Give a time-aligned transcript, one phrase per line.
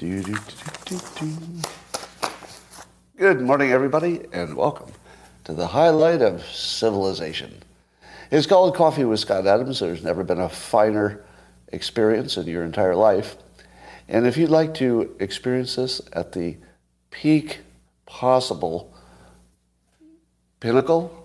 [0.00, 0.34] Do, do,
[0.86, 1.00] do.
[3.18, 4.92] Good morning, everybody, and welcome
[5.44, 7.62] to the highlight of civilization.
[8.30, 9.80] It's called Coffee with Scott Adams.
[9.80, 11.22] There's never been a finer
[11.68, 13.36] experience in your entire life.
[14.08, 16.56] And if you'd like to experience this at the
[17.10, 17.58] peak
[18.06, 18.94] possible
[20.60, 21.19] pinnacle,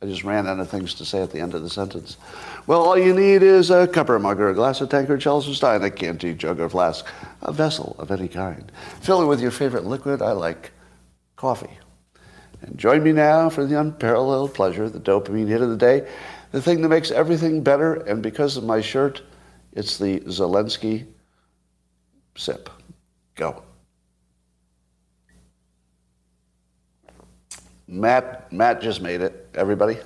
[0.00, 2.18] I just ran out of things to say at the end of the sentence.
[2.68, 5.48] Well, all you need is a cup or mug or a glass of tankard, chalice
[5.48, 7.04] or stein, a canteen, jug or flask,
[7.42, 8.70] a vessel of any kind.
[9.00, 10.22] Fill it with your favorite liquid.
[10.22, 10.70] I like
[11.34, 11.78] coffee.
[12.62, 16.08] And join me now for the unparalleled pleasure, the dopamine hit of the day,
[16.52, 17.94] the thing that makes everything better.
[17.94, 19.22] And because of my shirt,
[19.72, 21.06] it's the Zelensky
[22.36, 22.70] sip.
[23.34, 23.62] Go.
[27.90, 29.48] Matt, Matt just made it.
[29.54, 29.96] Everybody,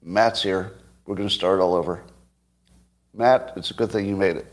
[0.00, 0.72] Matt's here.
[1.04, 2.04] We're going to start all over.
[3.12, 4.46] Matt, it's a good thing you made it.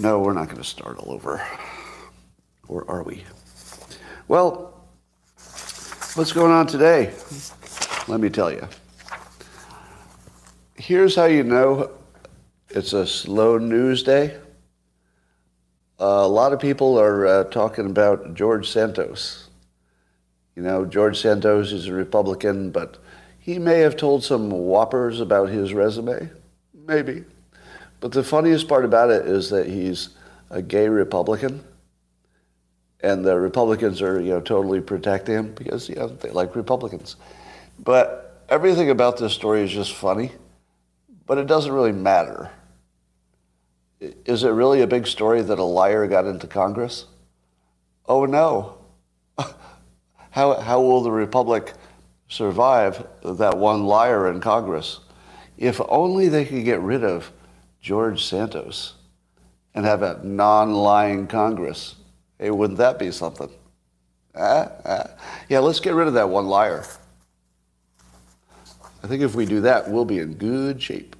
[0.00, 1.46] No, we're not going to start all over.
[2.66, 3.24] Or are we?
[4.26, 4.84] Well,
[6.14, 7.14] what's going on today?
[8.08, 8.66] Let me tell you.
[10.74, 11.92] Here's how you know
[12.68, 14.38] it's a slow news day.
[16.00, 19.41] Uh, a lot of people are uh, talking about George Santos.
[20.56, 22.98] You know, George Santos is a Republican, but
[23.38, 26.30] he may have told some whoppers about his resume.
[26.86, 27.24] Maybe.
[28.00, 30.10] But the funniest part about it is that he's
[30.50, 31.64] a gay Republican.
[33.00, 37.16] And the Republicans are, you know, totally protecting him because, you know, they like Republicans.
[37.78, 40.32] But everything about this story is just funny.
[41.26, 42.50] But it doesn't really matter.
[44.00, 47.06] Is it really a big story that a liar got into Congress?
[48.06, 48.81] Oh no.
[50.32, 51.74] How, how will the Republic
[52.26, 55.00] survive that one liar in Congress?
[55.58, 57.30] If only they could get rid of
[57.82, 58.94] George Santos
[59.74, 61.96] and have a non-lying Congress.
[62.38, 63.50] Hey, wouldn't that be something?
[64.34, 65.10] Ah, ah.
[65.50, 66.86] Yeah, let's get rid of that one liar.
[69.04, 71.14] I think if we do that, we'll be in good shape.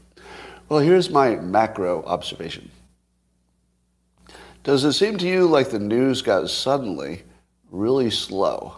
[0.70, 2.70] Well, here's my macro observation.
[4.64, 7.24] Does it seem to you like the news got suddenly
[7.70, 8.76] really slow?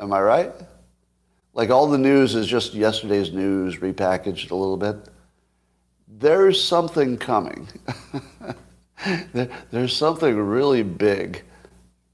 [0.00, 0.52] Am I right?
[1.54, 4.96] Like all the news is just yesterday's news repackaged a little bit.
[6.06, 7.68] There's something coming.
[9.70, 11.42] There's something really big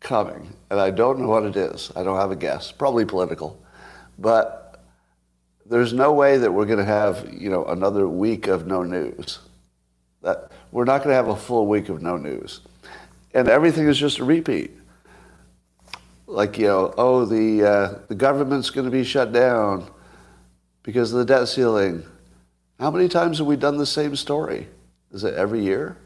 [0.01, 1.93] coming, and I don't know what it is.
[1.95, 2.73] I don't have a guess.
[2.73, 3.63] Probably political.
[4.19, 4.83] But
[5.67, 9.39] there's no way that we're going to have, you know, another week of no news.
[10.23, 12.61] That we're not going to have a full week of no news.
[13.33, 14.73] And everything is just a repeat
[16.27, 19.91] like you know, oh the uh, the government's going to be shut down
[20.83, 22.05] because of the debt ceiling.
[22.79, 24.69] How many times have we done the same story?
[25.13, 25.97] Is it every year?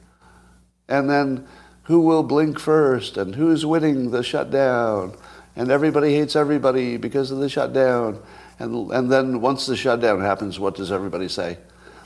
[0.89, 1.47] And then
[1.85, 5.17] who will blink first and who's winning the shutdown?
[5.57, 8.23] And everybody hates everybody because of the shutdown.
[8.59, 11.59] And, and then once the shutdown happens, what does everybody say?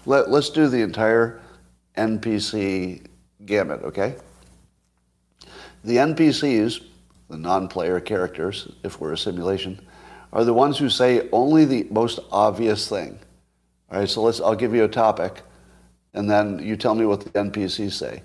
[0.06, 1.40] Let, let's do the entire
[1.96, 3.04] NPC
[3.44, 4.16] gamut, okay?
[5.84, 6.84] The NPCs
[7.32, 9.80] the non-player characters, if we're a simulation,
[10.34, 13.18] are the ones who say only the most obvious thing.
[13.90, 15.40] All right, so let's, I'll give you a topic,
[16.12, 18.22] and then you tell me what the NPCs say,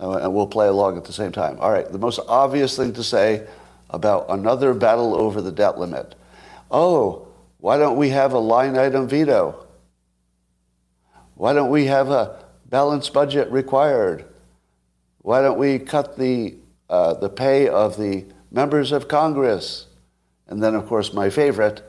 [0.00, 1.58] uh, and we'll play along at the same time.
[1.58, 3.44] All right, the most obvious thing to say
[3.90, 6.14] about another battle over the debt limit.
[6.70, 7.26] Oh,
[7.58, 9.66] why don't we have a line item veto?
[11.34, 14.24] Why don't we have a balanced budget required?
[15.22, 16.54] Why don't we cut the,
[16.88, 19.86] uh, the pay of the members of Congress.
[20.46, 21.82] And then, of course, my favorite,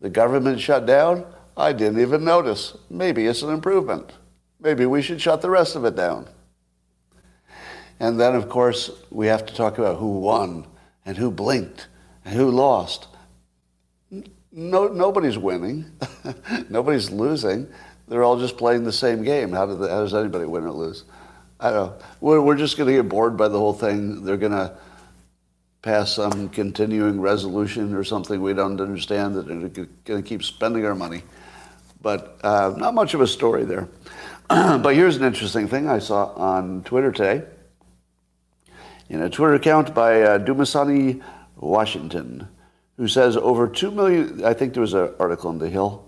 [0.00, 1.26] the government shut down.
[1.56, 2.76] I didn't even notice.
[2.88, 4.12] Maybe it's an improvement.
[4.58, 6.26] Maybe we should shut the rest of it down.
[8.00, 10.66] And then, of course, we have to talk about who won
[11.04, 11.88] and who blinked
[12.24, 13.08] and who lost.
[14.50, 15.84] No, nobody's winning.
[16.70, 17.68] nobody's losing.
[18.06, 19.52] They're all just playing the same game.
[19.52, 21.04] How, how does anybody win or lose?
[21.60, 22.04] I don't know.
[22.20, 24.24] We're, we're just going to get bored by the whole thing.
[24.24, 24.78] They're going to
[25.82, 30.84] pass some continuing resolution or something we don't understand that are going to keep spending
[30.84, 31.22] our money.
[32.00, 33.88] But uh, not much of a story there.
[34.48, 37.44] but here's an interesting thing I saw on Twitter today.
[39.08, 41.22] In a Twitter account by uh, Dumisani
[41.56, 42.48] Washington,
[42.96, 46.04] who says over 2 million, I think there was an article in The Hill.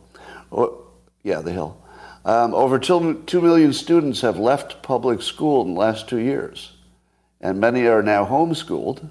[0.52, 0.87] Oh,
[1.23, 1.76] yeah, The Hill.
[2.25, 6.73] Um, over 2, 2 million students have left public school in the last two years,
[7.40, 9.08] and many are now homeschooled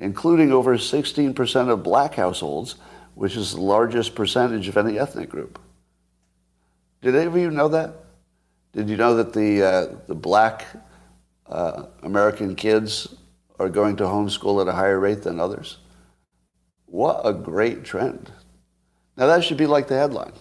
[0.00, 2.74] including over 16% of black households,
[3.14, 5.60] which is the largest percentage of any ethnic group.
[7.02, 7.94] Did any of you know that?
[8.72, 10.66] Did you know that the, uh, the black
[11.50, 13.14] uh, American kids
[13.58, 15.76] are going to homeschool at a higher rate than others.
[16.86, 18.32] What a great trend.
[19.16, 20.32] Now that should be like the headline,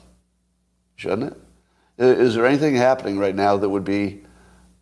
[0.96, 1.38] shouldn't it?
[1.98, 4.24] Is there anything happening right now that would be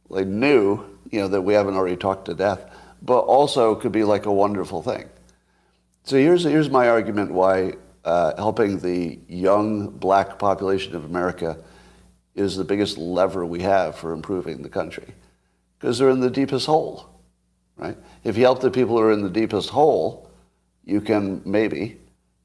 [0.07, 2.71] like new, you know, that we haven't already talked to death,
[3.01, 5.07] but also could be like a wonderful thing?
[6.03, 7.73] So here's, here's my argument why
[8.05, 11.57] uh, helping the young black population of America
[12.35, 15.13] is the biggest lever we have for improving the country.
[15.77, 17.09] Because they're in the deepest hole,
[17.75, 17.97] right?
[18.23, 20.31] If you help the people who are in the deepest hole,
[20.85, 21.99] you can maybe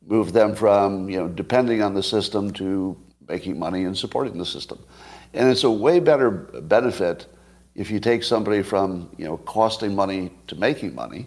[0.05, 2.97] move them from, you know, depending on the system to
[3.29, 4.79] making money and supporting the system.
[5.33, 7.27] And it's a way better benefit
[7.75, 11.27] if you take somebody from, you know, costing money to making money,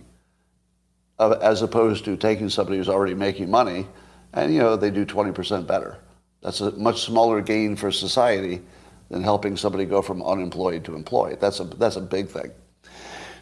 [1.20, 3.88] uh, as opposed to taking somebody who's already making money
[4.34, 5.98] and, you know, they do 20% better.
[6.42, 8.62] That's a much smaller gain for society
[9.10, 11.40] than helping somebody go from unemployed to employed.
[11.40, 12.52] That's a, that's a big thing.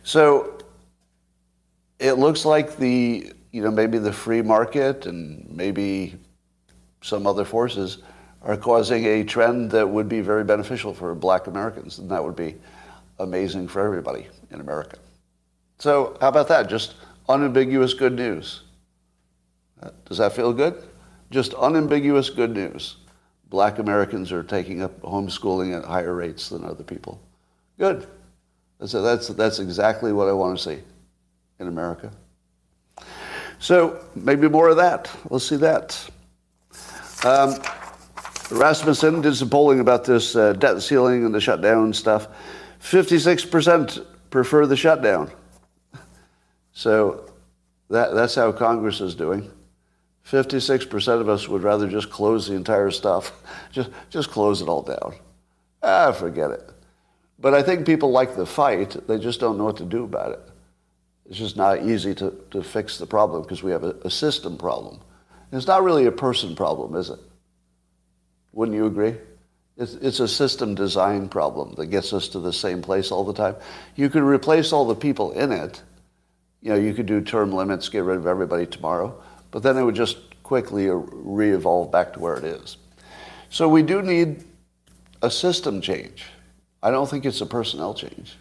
[0.04, 0.60] So
[2.00, 6.16] it looks like the, you know, maybe the free market and maybe
[7.02, 8.00] some other forces
[8.42, 12.36] are causing a trend that would be very beneficial for black Americans, and that would
[12.36, 12.56] be
[13.20, 14.98] amazing for everybody in America.
[15.80, 16.70] So, how about that?
[16.70, 16.96] Just
[17.30, 18.62] unambiguous good news.
[20.06, 20.82] Does that feel good?
[21.32, 22.98] Just unambiguous good news.
[23.50, 27.22] Black Americans are taking up homeschooling at higher rates than other people.
[27.78, 28.08] Good.
[28.86, 30.82] So that's, that's exactly what I want to see
[31.60, 32.12] in America.
[33.60, 35.10] So maybe more of that.
[35.30, 36.10] Let's see that.
[37.24, 37.56] Um,
[38.52, 42.28] Rasmussen did some polling about this uh, debt ceiling and the shutdown stuff.
[42.84, 45.32] 56% prefer the shutdown.
[46.74, 47.32] So
[47.90, 49.50] that, that's how Congress is doing.
[50.30, 53.32] 56% of us would rather just close the entire stuff.
[53.72, 55.16] Just, just close it all down.
[55.82, 56.70] Ah, forget it.
[57.40, 58.96] But I think people like the fight.
[59.08, 60.40] They just don't know what to do about it.
[61.26, 64.60] It's just not easy to, to fix the problem because we have a, a system
[64.60, 65.02] problem.
[65.50, 67.20] And it's not really a person problem, is it?
[68.52, 69.16] Wouldn't you agree?
[69.78, 73.34] It's, it's a system design problem that gets us to the same place all the
[73.34, 73.56] time.
[73.96, 75.82] You could replace all the people in it.
[76.62, 79.22] You know, you could do term limits, get rid of everybody tomorrow,
[79.52, 82.78] but then it would just quickly re-evolve back to where it is.
[83.50, 84.44] So we do need
[85.22, 86.26] a system change.
[86.82, 88.36] I don't think it's a personnel change.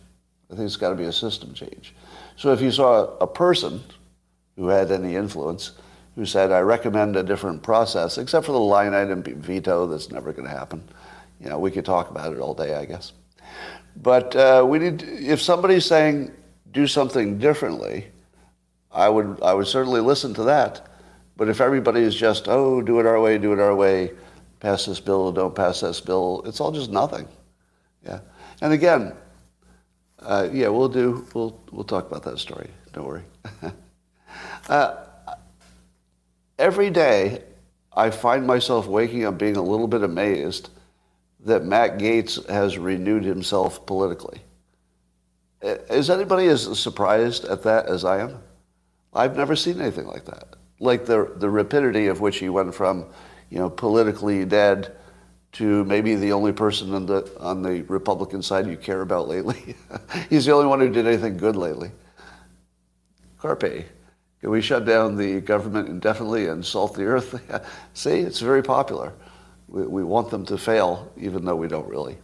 [0.51, 1.95] I think it's got to be a system change.
[2.37, 3.83] So if you saw a person
[4.57, 5.73] who had any influence,
[6.15, 10.33] who said, I recommend a different process, except for the line item veto that's never
[10.33, 10.83] going to happen.
[11.43, 13.13] You know, we could talk about it all day, I guess.
[13.97, 16.33] But uh, we need, if somebody's saying
[16.71, 18.07] do something differently,
[18.91, 20.89] I would, I would certainly listen to that.
[21.37, 24.13] But if everybody is just, oh, do it our way, do it our way,
[24.61, 27.27] pass this bill, don't pass this bill, it's all just nothing.
[28.05, 28.21] Yeah.
[28.61, 29.13] And again,
[30.21, 32.71] uh, yeah, we'll do, we'll, we'll talk about that story.
[32.93, 33.25] Don't worry.
[34.69, 34.97] uh,
[36.59, 37.43] every day
[37.93, 40.71] I find myself waking up being a little bit amazed
[41.45, 44.43] that Matt Gaetz has renewed himself politically.
[45.63, 48.39] Is anybody as surprised at that as I am?
[49.13, 50.57] I've never seen anything like that.
[50.81, 53.07] Like the, the rapidity of which he went from,
[53.51, 54.97] you know, politically dead
[55.53, 59.77] to maybe the only person on the, on the Republican side you care about lately.
[60.31, 61.91] He's the only one who did anything good lately.
[63.39, 63.85] Carpe.
[64.41, 67.41] Can we shut down the government indefinitely and salt the earth?
[67.95, 69.13] See, it's very popular.
[69.73, 72.19] We, we want them to fail, even though we don't really.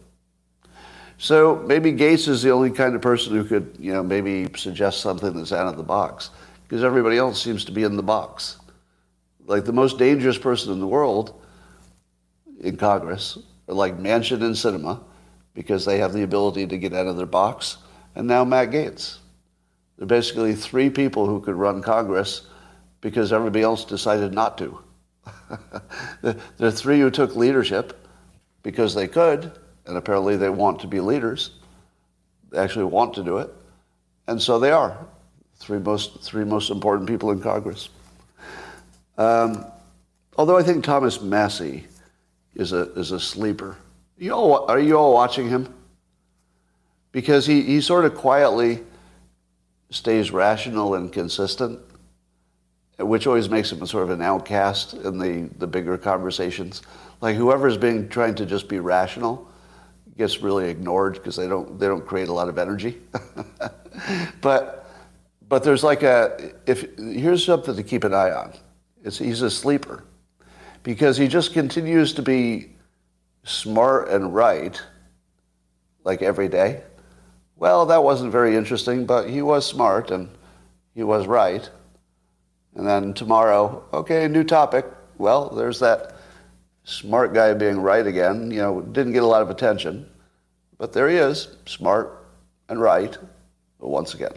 [1.17, 5.01] So maybe Gaetz is the only kind of person who could, you know, maybe suggest
[5.01, 6.29] something that's out of the box,
[6.63, 8.57] because everybody else seems to be in the box.
[9.45, 11.41] Like the most dangerous person in the world
[12.61, 13.37] in Congress
[13.67, 15.01] are like Manchin and Sinema,
[15.55, 17.77] because they have the ability to get out of their box,
[18.15, 19.17] and now Matt Gaetz.
[19.97, 22.43] There are basically three people who could run Congress
[23.01, 24.79] because everybody else decided not to.
[26.21, 28.07] there are three who took leadership
[28.63, 29.51] because they could,
[29.85, 31.51] and apparently they want to be leaders.
[32.51, 33.49] They actually want to do it.
[34.27, 34.97] And so they are.
[35.55, 37.89] Three most, three most important people in Congress.
[39.17, 39.65] Um,
[40.37, 41.87] although I think Thomas Massie
[42.55, 43.77] is a, is a sleeper.
[44.17, 45.73] You all, are you all watching him?
[47.11, 48.83] Because he, he sort of quietly
[49.89, 51.79] stays rational and consistent,
[52.99, 56.81] which always makes him sort of an outcast in the, the bigger conversations.
[57.21, 59.47] Like whoever's being trying to just be rational
[60.17, 62.97] gets really ignored because they don't they don't create a lot of energy.
[64.41, 64.85] but
[65.47, 68.53] but there's like a if here's something to keep an eye on.
[69.03, 70.03] It's, he's a sleeper
[70.83, 72.71] because he just continues to be
[73.43, 74.81] smart and right
[76.03, 76.81] like every day
[77.55, 80.29] Well, that wasn't very interesting, but he was smart and
[80.95, 81.69] he was right.
[82.75, 84.85] And then tomorrow, okay, new topic.
[85.17, 86.15] Well, there's that
[86.83, 88.51] smart guy being right again.
[88.51, 90.09] You know, didn't get a lot of attention,
[90.77, 92.25] but there he is, smart
[92.69, 93.17] and right,
[93.79, 94.33] once again.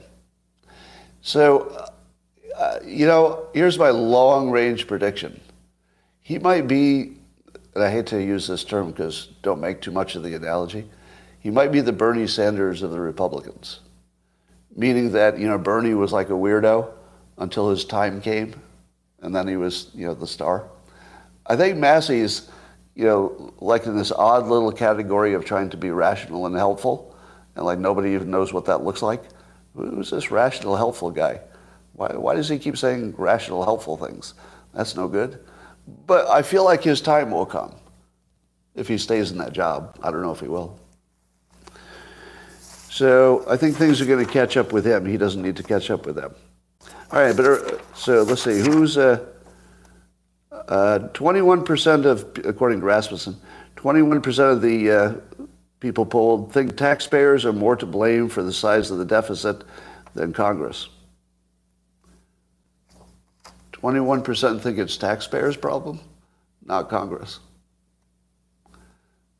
[1.20, 1.88] So,
[2.56, 5.40] uh, you know, here's my long range prediction.
[6.20, 7.16] He might be,
[7.74, 10.88] and I hate to use this term because don't make too much of the analogy,
[11.38, 13.80] he might be the Bernie Sanders of the Republicans.
[14.74, 16.92] Meaning that, you know, Bernie was like a weirdo
[17.38, 18.54] until his time came,
[19.20, 20.68] and then he was, you know, the star.
[21.46, 22.50] I think Massie's,
[22.94, 27.16] you know, like in this odd little category of trying to be rational and helpful,
[27.56, 29.22] and like nobody even knows what that looks like.
[29.74, 31.40] Who's this rational, helpful guy?
[31.94, 34.34] Why, why does he keep saying rational, helpful things?
[34.74, 35.44] That's no good.
[36.06, 37.74] But I feel like his time will come
[38.74, 39.98] if he stays in that job.
[40.02, 40.78] I don't know if he will.
[42.90, 45.06] So I think things are going to catch up with him.
[45.06, 46.34] He doesn't need to catch up with them.
[47.10, 48.58] All right, but uh, so let's see.
[48.58, 49.24] Who's uh,
[50.50, 53.36] uh, 21% of, according to Rasmussen,
[53.76, 55.14] 21% of the uh,
[55.80, 59.64] people polled think taxpayers are more to blame for the size of the deficit
[60.14, 60.88] than Congress.
[63.72, 65.98] 21% think it's taxpayers' problem,
[66.64, 67.40] not Congress.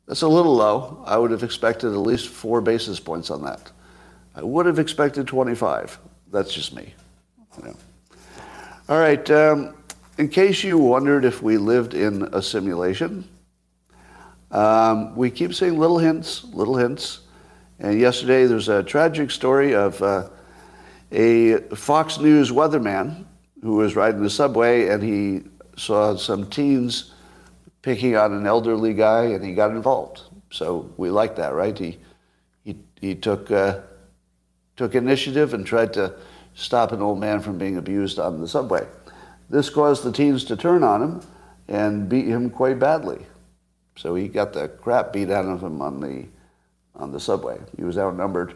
[0.05, 1.01] That's a little low.
[1.05, 3.71] I would have expected at least four basis points on that.
[4.35, 5.97] I would have expected 25.
[6.29, 6.93] That's just me.
[7.61, 7.75] Know.
[8.89, 9.29] All right.
[9.29, 9.75] Um,
[10.17, 13.27] in case you wondered if we lived in a simulation,
[14.51, 17.19] um, we keep seeing little hints, little hints.
[17.79, 20.29] And yesterday there's a tragic story of uh,
[21.11, 23.25] a Fox News weatherman
[23.61, 25.43] who was riding the subway and he
[25.77, 27.13] saw some teens
[27.81, 30.21] picking on an elderly guy, and he got involved.
[30.49, 31.77] So we like that, right?
[31.77, 31.99] He
[32.63, 33.81] he he took uh,
[34.75, 36.15] took initiative and tried to
[36.53, 38.85] stop an old man from being abused on the subway.
[39.49, 41.21] This caused the teens to turn on him
[41.67, 43.25] and beat him quite badly.
[43.95, 46.25] So he got the crap beat out of him on the
[46.95, 47.59] on the subway.
[47.75, 48.53] He was outnumbered.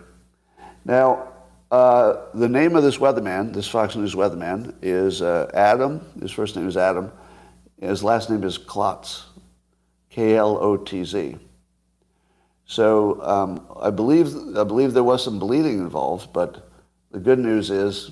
[0.86, 1.28] Now,
[1.72, 6.02] uh, the name of this weatherman, this Fox News weatherman, is uh, Adam.
[6.22, 7.12] His first name is Adam.
[7.80, 9.26] His last name is Klotz,
[10.10, 11.38] K-L-O-T-Z.
[12.66, 16.67] So um, I believe I believe there was some bleeding involved, but
[17.18, 18.12] the good news is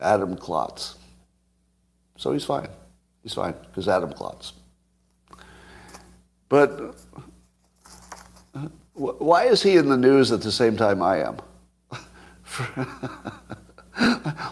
[0.00, 0.94] Adam Klotz.
[2.16, 2.68] So he's fine.
[3.24, 4.52] He's fine because Adam Klotz.
[6.48, 6.94] But
[8.94, 11.38] why is he in the news at the same time I am?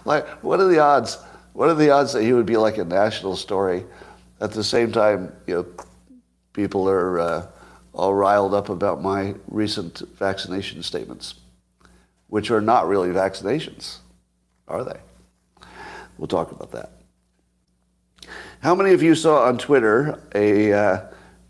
[0.05, 1.19] like, what are the odds?
[1.53, 3.85] What are the odds that he would be like a national story?
[4.41, 5.67] At the same time, you know,
[6.53, 7.47] people are uh,
[7.93, 11.37] all riled up about my recent vaccination statements,
[12.29, 13.99] which are not really vaccinations,
[14.69, 14.99] are they?
[16.19, 16.93] We'll talk about that.
[18.61, 21.07] How many of you saw on Twitter a uh,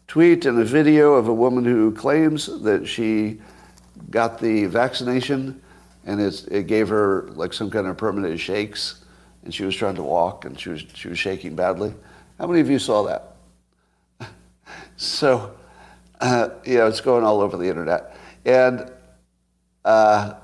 [0.06, 3.40] tweet and a video of a woman who claims that she
[4.10, 5.60] got the vaccination
[6.04, 9.04] and it gave her like some kind of permanent shakes
[9.44, 11.94] and she was trying to walk and she was, she was shaking badly.
[12.38, 13.36] How many of you saw that?
[14.96, 15.56] so,
[16.20, 18.16] uh, you know, it's going all over the internet.
[18.44, 18.90] And
[19.84, 20.34] uh,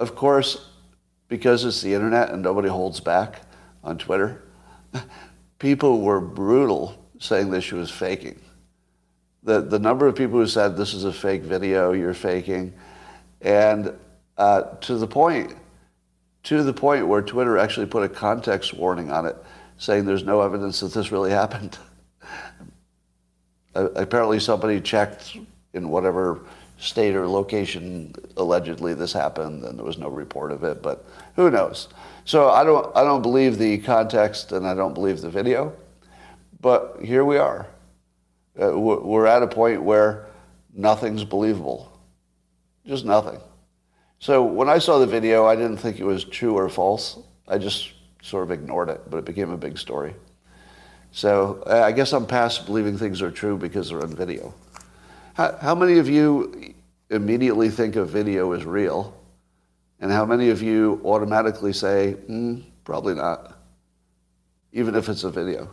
[0.00, 0.66] of course,
[1.28, 3.42] because it's the internet and nobody holds back
[3.84, 4.42] on Twitter,
[5.58, 8.40] people were brutal saying that she was faking.
[9.42, 12.72] The, the number of people who said, this is a fake video, you're faking,
[13.42, 13.92] and
[14.36, 15.54] uh, to the point
[16.42, 19.36] to the point where Twitter actually put a context warning on it
[19.76, 21.76] saying there's no evidence that this really happened.
[23.74, 25.36] Apparently somebody checked
[25.74, 26.40] in whatever
[26.80, 31.04] state or location allegedly this happened and there was no report of it, but
[31.36, 31.88] who knows.
[32.24, 35.74] So I don't, I don't believe the context and I don't believe the video,
[36.60, 37.66] but here we are.
[38.60, 40.26] Uh, we're at a point where
[40.74, 41.86] nothing's believable.
[42.86, 43.40] Just nothing.
[44.18, 47.18] So when I saw the video, I didn't think it was true or false.
[47.46, 50.14] I just sort of ignored it, but it became a big story.
[51.12, 54.54] So uh, I guess I'm past believing things are true because they're on video.
[55.40, 56.74] How, how many of you
[57.08, 59.18] immediately think a video is real?
[59.98, 63.58] And how many of you automatically say, mm, probably not,
[64.74, 65.70] even if it's a video?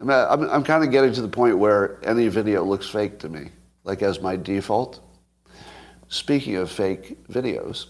[0.00, 3.20] I mean, I'm, I'm kind of getting to the point where any video looks fake
[3.20, 3.50] to me,
[3.84, 4.98] like as my default.
[6.08, 7.86] Speaking of fake videos,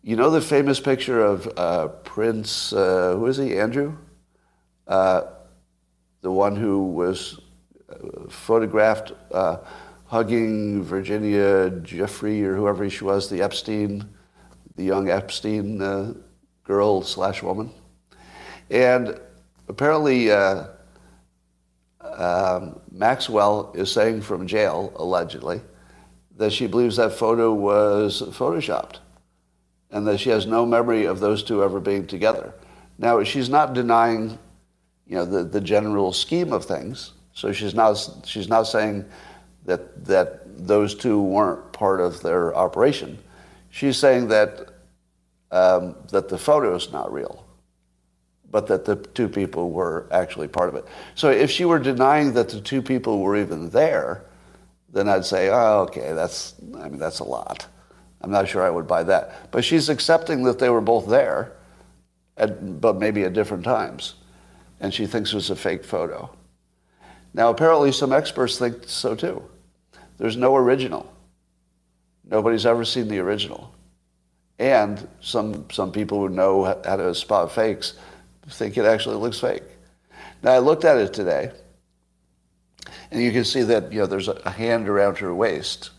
[0.00, 3.96] you know the famous picture of uh, Prince, uh, who is he, Andrew?
[4.86, 5.22] Uh,
[6.20, 7.40] the one who was
[8.28, 9.58] photographed uh,
[10.06, 14.08] hugging Virginia Jeffrey or whoever she was, the Epstein,
[14.76, 16.14] the young Epstein uh,
[16.64, 17.70] girl slash woman.
[18.70, 19.18] And
[19.68, 20.66] apparently, uh,
[22.00, 25.60] um, Maxwell is saying from jail, allegedly,
[26.36, 28.98] that she believes that photo was photoshopped
[29.90, 32.54] and that she has no memory of those two ever being together.
[32.98, 34.38] Now, she's not denying,
[35.06, 37.12] you know, the, the general scheme of things.
[37.34, 39.04] So she's not, she's not saying
[39.64, 43.18] that, that those two weren't part of their operation.
[43.70, 44.68] She's saying that,
[45.50, 47.44] um, that the photo is not real,
[48.50, 50.84] but that the two people were actually part of it.
[51.14, 54.24] So if she were denying that the two people were even there,
[54.92, 57.66] then I'd say, oh, okay, that's, I mean, that's a lot.
[58.20, 59.50] I'm not sure I would buy that.
[59.50, 61.52] But she's accepting that they were both there,
[62.36, 64.14] at, but maybe at different times.
[64.80, 66.30] And she thinks it was a fake photo.
[67.34, 69.42] Now, apparently, some experts think so too.
[70.18, 71.12] There's no original.
[72.24, 73.74] Nobody's ever seen the original.
[74.58, 77.94] And some, some people who know how to spot fakes
[78.48, 79.64] think it actually looks fake.
[80.42, 81.50] Now, I looked at it today,
[83.10, 85.90] and you can see that you know, there's a hand around her waist.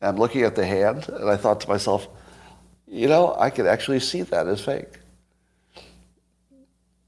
[0.00, 2.08] I'm looking at the hand, and I thought to myself,
[2.88, 4.98] you know, I could actually see that as fake.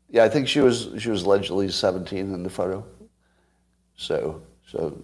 [0.09, 2.87] Yeah, I think she was she was allegedly 17 in the photo.
[3.97, 5.03] So so,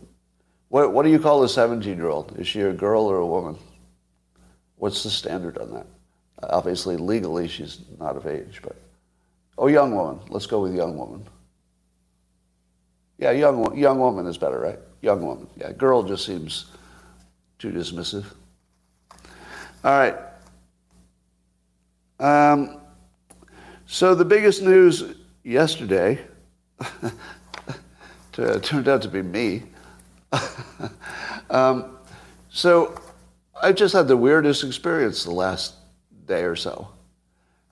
[0.68, 2.38] what what do you call a 17 year old?
[2.38, 3.56] Is she a girl or a woman?
[4.76, 5.87] What's the standard on that?
[6.42, 8.76] Obviously, legally, she's not of age, but
[9.59, 10.20] oh, young woman.
[10.28, 11.26] Let's go with young woman.
[13.18, 14.78] Yeah, young young woman is better, right?
[15.02, 15.47] Young woman.
[15.56, 16.66] Yeah, girl just seems
[17.59, 18.25] too dismissive.
[19.85, 20.16] All right.
[22.18, 22.80] Um,
[23.87, 25.04] so the biggest news
[25.42, 26.18] yesterday
[28.62, 29.64] turned out to be me.
[31.50, 31.99] um,
[32.50, 33.00] so
[33.62, 35.75] I just had the weirdest experience the last
[36.26, 36.88] day or so.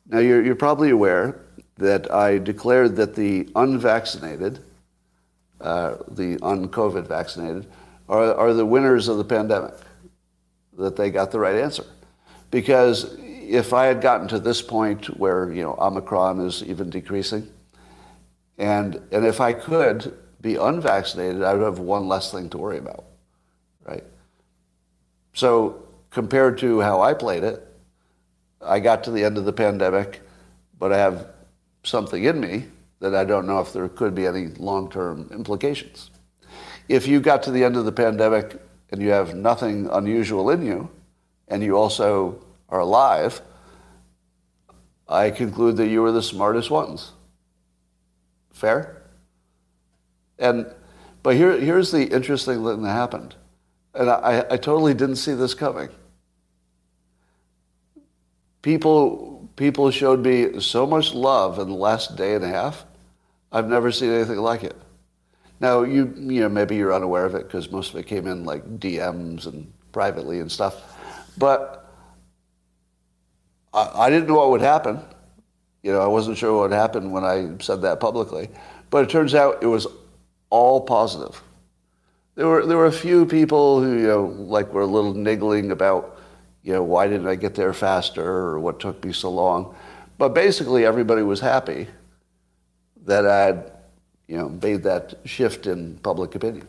[0.06, 1.40] Now you're, you're probably aware
[1.76, 4.58] that I declared that the unvaccinated,
[5.60, 7.66] uh, the un-COVID vaccinated,
[8.08, 9.74] are, are the winners of the pandemic,
[10.76, 11.84] that they got the right answer.
[12.50, 17.48] Because if I had gotten to this point where, you know, Omicron is even decreasing,
[18.58, 22.78] and, and if I could be unvaccinated, I would have one less thing to worry
[22.78, 23.04] about,
[23.84, 24.04] right?
[25.34, 27.64] So compared to how I played it,
[28.60, 30.20] I got to the end of the pandemic,
[30.78, 31.28] but I have
[31.82, 32.66] something in me
[33.00, 36.10] that I don't know if there could be any long-term implications.
[36.88, 40.64] If you got to the end of the pandemic and you have nothing unusual in
[40.64, 40.90] you,
[41.48, 43.40] and you also are alive,
[45.08, 47.12] I conclude that you were the smartest ones.
[48.52, 48.97] Fair?
[50.38, 50.66] And
[51.22, 53.34] but here, here's the interesting thing that happened.
[53.94, 55.88] And I, I totally didn't see this coming.
[58.62, 62.84] People, people showed me so much love in the last day and a half.
[63.50, 64.76] I've never seen anything like it.
[65.60, 68.44] Now, you, you know, maybe you're unaware of it because most of it came in
[68.44, 70.96] like DMs and privately and stuff.
[71.36, 71.92] But
[73.72, 75.00] I, I didn't know what would happen.
[75.82, 78.48] You know, I wasn't sure what would happen when I said that publicly.
[78.90, 79.86] But it turns out it was
[80.50, 81.42] all positive.
[82.34, 85.72] There were, there were a few people who, you know, like were a little niggling
[85.72, 86.18] about,
[86.62, 89.74] you know, why didn't I get there faster or what took me so long.
[90.18, 91.88] But basically everybody was happy
[93.04, 93.72] that I had
[94.28, 96.68] you know, made that shift in public opinion.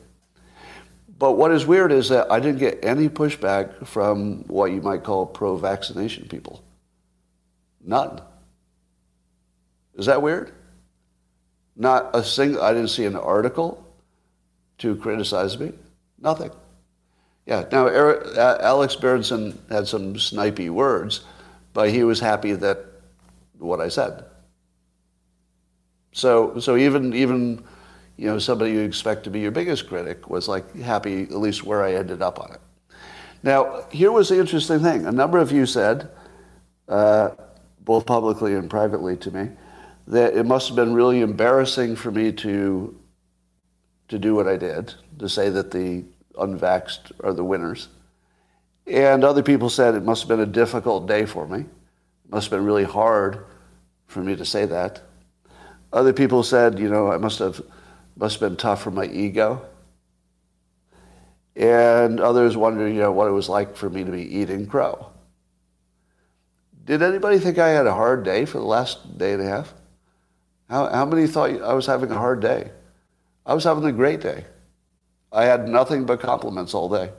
[1.20, 5.04] But what is weird is that I didn't get any pushback from what you might
[5.04, 6.64] call pro-vaccination people.
[7.84, 8.22] None.
[9.96, 10.54] Is that weird?
[11.76, 13.86] Not a single, I didn't see an article
[14.80, 15.74] to criticize me.
[16.20, 16.52] Nothing.
[17.46, 21.22] Yeah, now Eric, Alex Berenson had some snipey words,
[21.74, 22.86] but he was happy that
[23.58, 24.24] what I said.
[26.12, 27.64] So, so even, even,
[28.18, 31.64] you know, somebody you expect to be your biggest critic was like happy at least
[31.64, 32.62] where I ended up on it.
[33.42, 35.06] Now, here was the interesting thing.
[35.06, 36.10] A number of you said,
[36.88, 37.30] uh,
[37.80, 39.50] both publicly and privately to me,
[40.10, 43.00] that it must have been really embarrassing for me to,
[44.08, 47.90] to do what I did, to say that the unvaxxed are the winners.
[48.88, 51.60] And other people said it must have been a difficult day for me.
[51.60, 53.46] It must have been really hard
[54.08, 55.04] for me to say that.
[55.94, 57.62] Other people said, you know, I must have
[58.16, 59.62] must have been tough for my ego.
[61.56, 65.08] And others wondered, you know, what it was like for me to be eating crow.
[66.84, 69.74] Did anybody think I had a hard day for the last day and a half?
[70.70, 72.72] How, how many thought I was having a hard day?
[73.46, 74.46] I was having a great day.
[75.32, 77.12] I had nothing but compliments all day.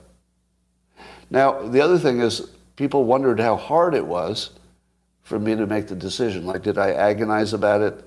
[1.30, 4.50] Now, the other thing is, people wondered how hard it was
[5.22, 6.46] for me to make the decision.
[6.46, 8.04] Like, did I agonize about it?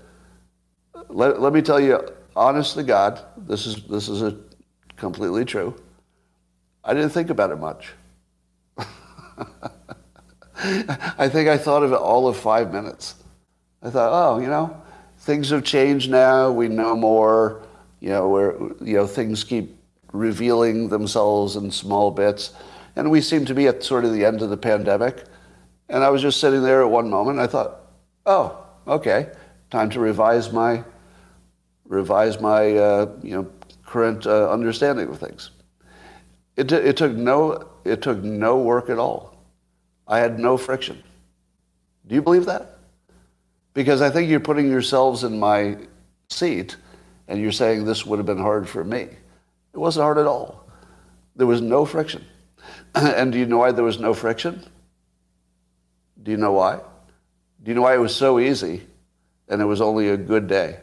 [1.09, 4.37] Let, let me tell you, honest to God, this is, this is a,
[4.97, 5.75] completely true.
[6.83, 7.93] I didn't think about it much.
[11.17, 13.15] I think I thought of it all of five minutes.
[13.81, 14.82] I thought, oh, you know,
[15.23, 16.51] things have changed now.
[16.51, 17.63] We know more.
[17.99, 19.77] You know, where you know things keep
[20.11, 22.53] revealing themselves in small bits,
[22.97, 25.23] and we seem to be at sort of the end of the pandemic.
[25.87, 27.39] And I was just sitting there at one moment.
[27.39, 27.79] I thought,
[28.25, 29.31] oh, okay,
[29.69, 30.83] time to revise my
[31.85, 33.49] revise my uh, you know
[33.85, 35.51] current uh, understanding of things.
[36.57, 39.37] It, it took no it took no work at all.
[40.07, 41.01] I had no friction.
[42.05, 42.72] Do you believe that?
[43.73, 45.77] Because I think you're putting yourselves in my
[46.29, 46.75] seat
[47.27, 49.01] and you're saying this would have been hard for me.
[49.01, 50.67] It wasn't hard at all.
[51.35, 52.25] There was no friction.
[52.95, 54.63] and do you know why there was no friction?
[56.21, 56.79] Do you know why?
[57.63, 58.85] Do you know why it was so easy
[59.47, 60.79] and it was only a good day?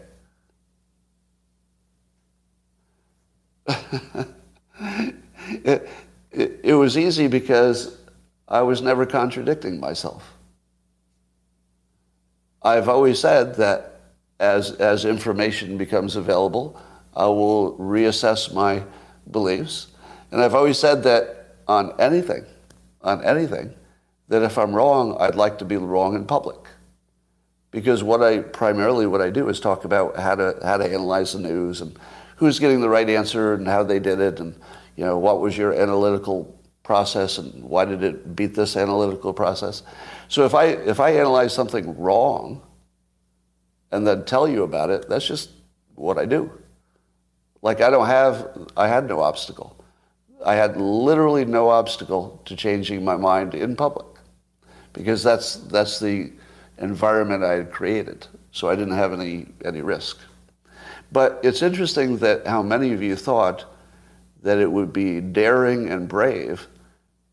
[5.64, 5.88] it,
[6.32, 7.96] it, it was easy because
[8.48, 10.36] I was never contradicting myself.
[12.62, 14.00] I've always said that
[14.38, 16.80] as, as information becomes available,
[17.14, 18.82] I will reassess my
[19.30, 19.88] beliefs.
[20.30, 22.44] And I've always said that on anything,
[23.02, 23.74] on anything,
[24.28, 26.58] that if I'm wrong, I'd like to be wrong in public.
[27.70, 31.32] Because what I primarily what I do is talk about how to how to analyze
[31.32, 31.96] the news and
[32.36, 34.54] who's getting the right answer and how they did it and
[34.96, 36.59] you know what was your analytical
[36.90, 39.84] process and why did it beat this analytical process.
[40.26, 42.60] So if I if I analyze something wrong
[43.92, 45.50] and then tell you about it, that's just
[45.94, 46.50] what I do.
[47.62, 48.34] Like I don't have
[48.76, 49.70] I had no obstacle.
[50.44, 54.10] I had literally no obstacle to changing my mind in public
[54.92, 56.32] because that's that's the
[56.78, 58.26] environment I had created.
[58.50, 60.18] So I didn't have any any risk.
[61.12, 63.64] But it's interesting that how many of you thought
[64.42, 66.66] that it would be daring and brave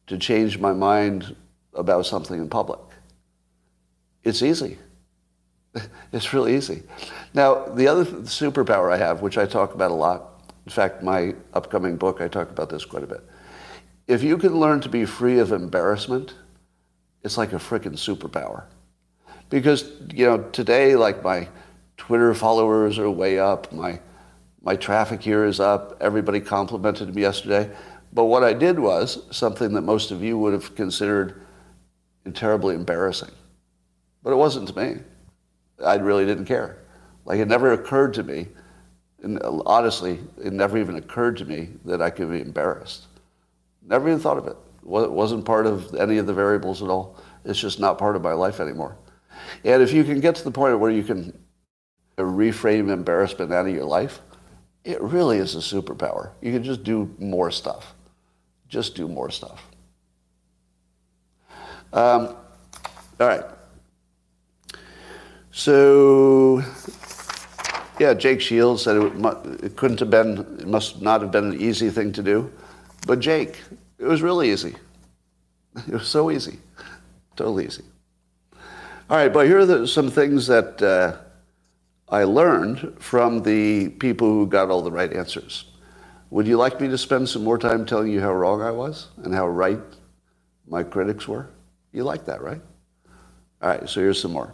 [0.08, 1.36] to change my mind
[1.74, 2.80] about something in public.
[4.24, 4.78] It's easy.
[6.12, 6.84] It's really easy.
[7.34, 11.36] Now, the other superpower I have, which I talk about a lot, in fact, my
[11.54, 13.22] upcoming book, I talk about this quite a bit.
[14.08, 16.34] If you can learn to be free of embarrassment,
[17.24, 18.64] it's like a freaking superpower.
[19.50, 21.48] Because, you know, today, like my
[21.98, 24.00] Twitter followers are way up, my,
[24.62, 27.70] my traffic here is up, everybody complimented me yesterday.
[28.14, 31.42] But what I did was something that most of you would have considered
[32.34, 33.32] terribly embarrassing.
[34.24, 35.02] But it wasn't to me.
[35.84, 36.80] I really didn't care.
[37.26, 38.48] Like it never occurred to me,
[39.22, 43.08] and uh, honestly, it never even occurred to me that I could be embarrassed.
[43.86, 44.58] Never even thought of it.
[44.82, 47.18] It wasn't part of any of the variables at all.
[47.44, 48.98] It's just not part of my life anymore.
[49.64, 51.38] And if you can get to the point where you can
[52.18, 54.22] reframe embarrassment out of your life,
[54.84, 56.32] it really is a superpower.
[56.42, 57.94] You can just do more stuff
[58.68, 59.66] just do more stuff.
[61.94, 62.36] Um,
[63.20, 63.44] all right.
[65.52, 66.62] So,
[68.00, 71.62] yeah, Jake Shields said it, it, couldn't have been, it must not have been an
[71.62, 72.52] easy thing to do.
[73.08, 73.60] But Jake,
[73.98, 74.76] it was really easy.
[75.88, 76.60] It was so easy.
[77.36, 77.84] Totally easy.
[79.10, 81.18] All right, but here are the, some things that uh,
[82.10, 85.66] I learned from the people who got all the right answers.
[86.30, 89.08] Would you like me to spend some more time telling you how wrong I was
[89.24, 89.80] and how right
[90.68, 91.48] my critics were?
[91.94, 92.62] You like that, right?
[93.62, 94.54] All right, so here's some more.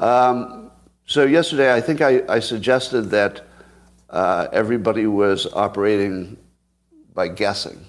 [0.00, 0.70] Um,
[1.06, 3.42] so yesterday, I think I, I suggested that
[4.08, 6.38] uh, everybody was operating
[7.12, 7.84] by guessing.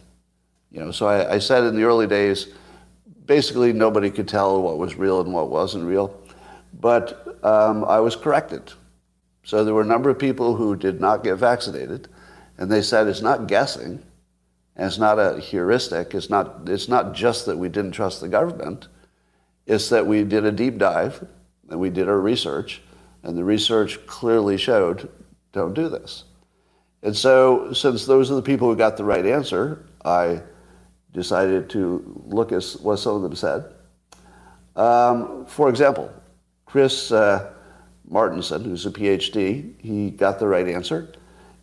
[0.70, 2.48] You know, so I, I said in the early days,
[3.26, 6.22] basically nobody could tell what was real and what wasn't real.
[6.74, 8.74] But um, I was corrected.
[9.44, 12.10] So there were a number of people who did not get vaccinated
[12.58, 14.04] and they said it's not guessing,
[14.76, 16.14] and it's not a heuristic.
[16.14, 18.88] It's not, it's not just that we didn't trust the government.
[19.66, 21.26] It's that we did a deep dive
[21.70, 22.82] and we did our research,
[23.24, 25.10] and the research clearly showed
[25.52, 26.26] don't do this.
[27.02, 30.42] And so, since those are the people who got the right answer, I
[31.14, 33.66] decided to look at what some of them said.
[34.76, 36.12] Um, for example,
[36.66, 37.52] Chris uh,
[38.12, 41.14] Martenson, who's a PhD, he got the right answer.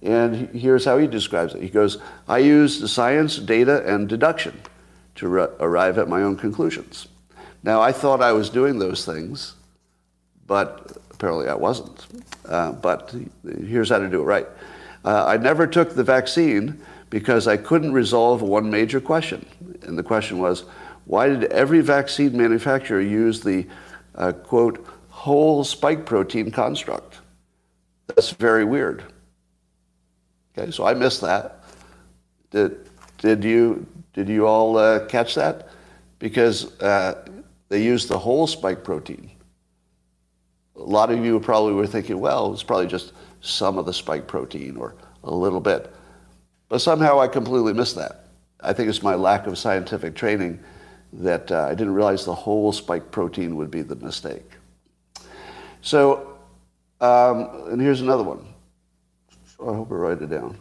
[0.02, 1.62] And here's how he describes it.
[1.62, 4.60] He goes, I use the science, data, and deduction
[5.16, 7.06] to arrive at my own conclusions.
[7.62, 9.54] Now, I thought I was doing those things,
[10.46, 12.06] but apparently I wasn't.
[12.48, 13.14] Uh, but
[13.64, 14.46] here's how to do it right.
[15.04, 19.46] Uh, I never took the vaccine because I couldn't resolve one major question.
[19.82, 20.64] And the question was,
[21.04, 23.66] why did every vaccine manufacturer use the,
[24.14, 27.20] uh, quote, whole spike protein construct?
[28.08, 29.04] That's very weird.
[30.56, 31.64] Okay, so I missed that.
[32.50, 32.88] Did,
[33.18, 35.68] did, you, did you all uh, catch that?
[36.18, 37.26] Because uh,
[37.68, 39.30] they used the whole spike protein.
[40.76, 44.26] A lot of you probably were thinking, well, it's probably just some of the spike
[44.26, 45.92] protein or a little bit.
[46.68, 48.26] But somehow I completely missed that.
[48.60, 50.60] I think it's my lack of scientific training
[51.14, 54.50] that uh, I didn't realize the whole spike protein would be the mistake.
[55.82, 56.38] So,
[57.00, 58.51] um, and here's another one.
[59.62, 60.58] I hope I write it down.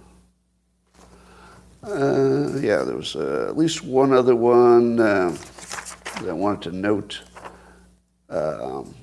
[1.83, 5.35] Uh, yeah, there was uh, at least one other one uh,
[6.19, 7.21] that I wanted to note.
[8.29, 8.93] Um,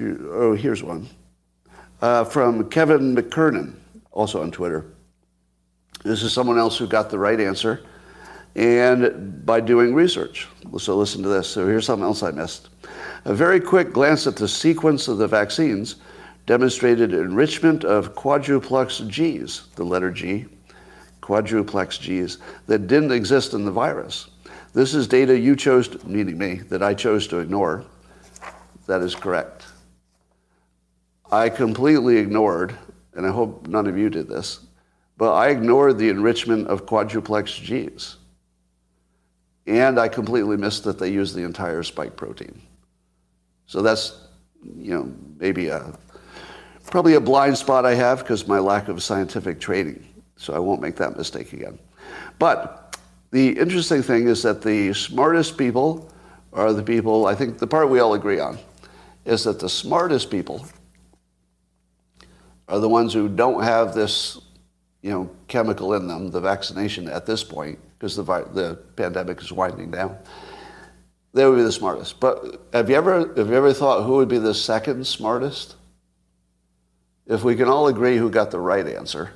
[0.00, 1.08] oh, here's one
[2.00, 3.74] uh, from Kevin McKernan,
[4.10, 4.86] also on Twitter.
[6.04, 7.84] This is someone else who got the right answer
[8.56, 10.48] and by doing research.
[10.78, 11.48] So listen to this.
[11.48, 12.70] So here's something else I missed.
[13.26, 15.96] A very quick glance at the sequence of the vaccines
[16.48, 20.46] demonstrated enrichment of quadruplex Gs, the letter G,
[21.20, 24.30] quadruplex Gs, that didn't exist in the virus.
[24.72, 27.84] This is data you chose, to, meaning me, that I chose to ignore.
[28.86, 29.66] That is correct.
[31.30, 32.74] I completely ignored,
[33.12, 34.60] and I hope none of you did this,
[35.18, 38.16] but I ignored the enrichment of quadruplex Gs.
[39.66, 42.62] And I completely missed that they used the entire spike protein.
[43.66, 44.28] So that's,
[44.64, 45.92] you know, maybe a
[46.90, 50.06] probably a blind spot I have because my lack of scientific training.
[50.36, 51.78] So I won't make that mistake again.
[52.38, 52.96] But
[53.30, 56.10] the interesting thing is that the smartest people
[56.52, 58.58] are the people, I think the part we all agree on,
[59.24, 60.66] is that the smartest people
[62.68, 64.40] are the ones who don't have this,
[65.02, 69.52] you know, chemical in them, the vaccination at this point, because the, the pandemic is
[69.52, 70.16] winding down.
[71.34, 72.20] They would be the smartest.
[72.20, 75.76] But have you ever have you ever thought who would be the second smartest?
[77.28, 79.30] If we can all agree who got the right answer,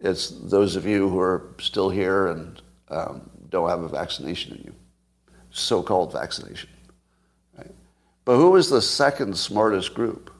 [0.00, 4.62] it's those of you who are still here and um, don't have a vaccination in
[4.64, 4.74] you,
[5.50, 6.70] so-called vaccination.
[7.56, 7.70] Right?
[8.24, 10.32] But who is the second smartest group?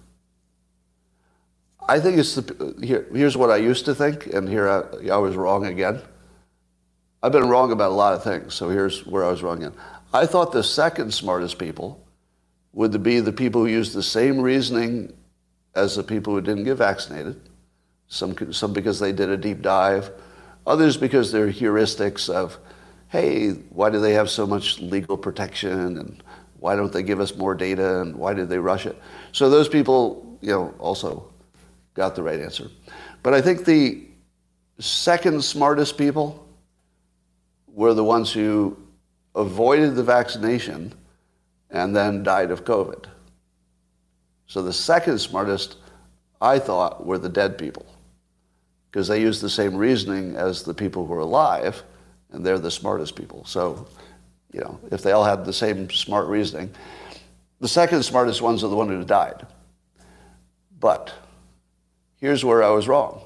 [1.88, 5.16] I think it's the here, here's what I used to think, and here I, I
[5.18, 6.00] was wrong again.
[7.22, 9.78] I've been wrong about a lot of things, so here's where I was wrong again.
[10.12, 12.02] I thought the second smartest people
[12.72, 15.12] would be the people who use the same reasoning
[15.76, 17.40] as the people who didn't get vaccinated.
[18.08, 20.10] Some, some because they did a deep dive,
[20.66, 22.58] others because they're heuristics of,
[23.08, 26.22] hey, why do they have so much legal protection and
[26.58, 29.00] why don't they give us more data and why did they rush it?
[29.32, 31.30] So those people, you know, also
[31.94, 32.70] got the right answer.
[33.22, 34.06] But I think the
[34.78, 36.48] second smartest people
[37.66, 38.76] were the ones who
[39.34, 40.94] avoided the vaccination
[41.70, 43.06] and then died of COVID.
[44.46, 45.76] So the second smartest,
[46.40, 47.86] I thought, were the dead people
[48.90, 51.82] because they use the same reasoning as the people who are alive,
[52.32, 53.44] and they're the smartest people.
[53.44, 53.86] So,
[54.52, 56.70] you know, if they all had the same smart reasoning,
[57.60, 59.46] the second smartest ones are the ones who died.
[60.78, 61.12] But
[62.16, 63.22] here's where I was wrong.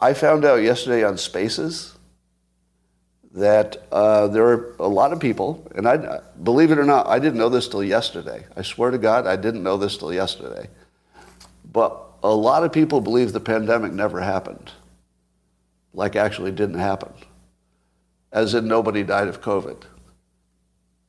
[0.00, 1.93] I found out yesterday on Spaces
[3.34, 7.18] that uh, there are a lot of people, and I believe it or not, I
[7.18, 8.44] didn't know this till yesterday.
[8.56, 10.68] I swear to God, I didn't know this till yesterday.
[11.70, 14.70] But a lot of people believe the pandemic never happened,
[15.92, 17.12] like actually didn't happen,
[18.30, 19.82] as in nobody died of COVID,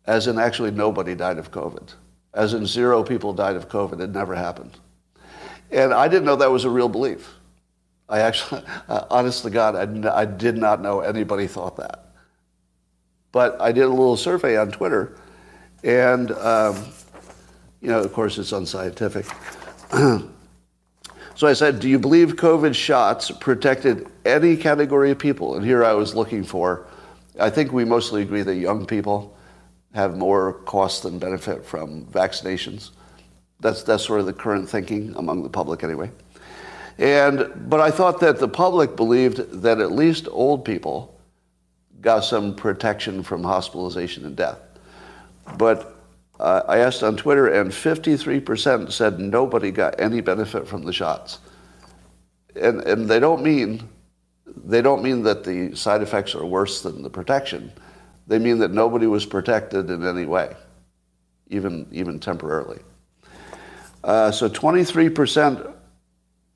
[0.07, 1.93] as in actually nobody died of COVID,
[2.33, 4.01] as in zero people died of COVID.
[4.01, 4.79] It never happened,
[5.69, 7.35] and I didn't know that was a real belief.
[8.09, 12.04] I actually, honest to God, I, I did not know anybody thought that.
[13.35, 15.17] But I did a little survey on Twitter,
[15.83, 16.85] and um,
[17.81, 19.25] you know, of course, it's unscientific.
[19.91, 25.83] so I said, "Do you believe COVID shots protected any category of people?" And here
[25.83, 26.87] I was looking for.
[27.37, 29.35] I think we mostly agree that young people
[29.93, 32.91] have more cost than benefit from vaccinations.
[33.59, 36.09] That's that's sort of the current thinking among the public, anyway.
[36.97, 41.14] And but I thought that the public believed that at least old people
[42.05, 44.59] got some protection from hospitalization and death.
[45.57, 45.97] But
[46.39, 51.39] uh, I asked on Twitter, and 53% said nobody got any benefit from the shots.
[52.55, 53.89] And, and they don't mean
[54.63, 57.73] they don't mean that the side effects are worse than the protection.
[58.27, 60.55] They mean that nobody was protected in any way,
[61.47, 62.79] even even temporarily.
[64.03, 65.73] Uh, so 23%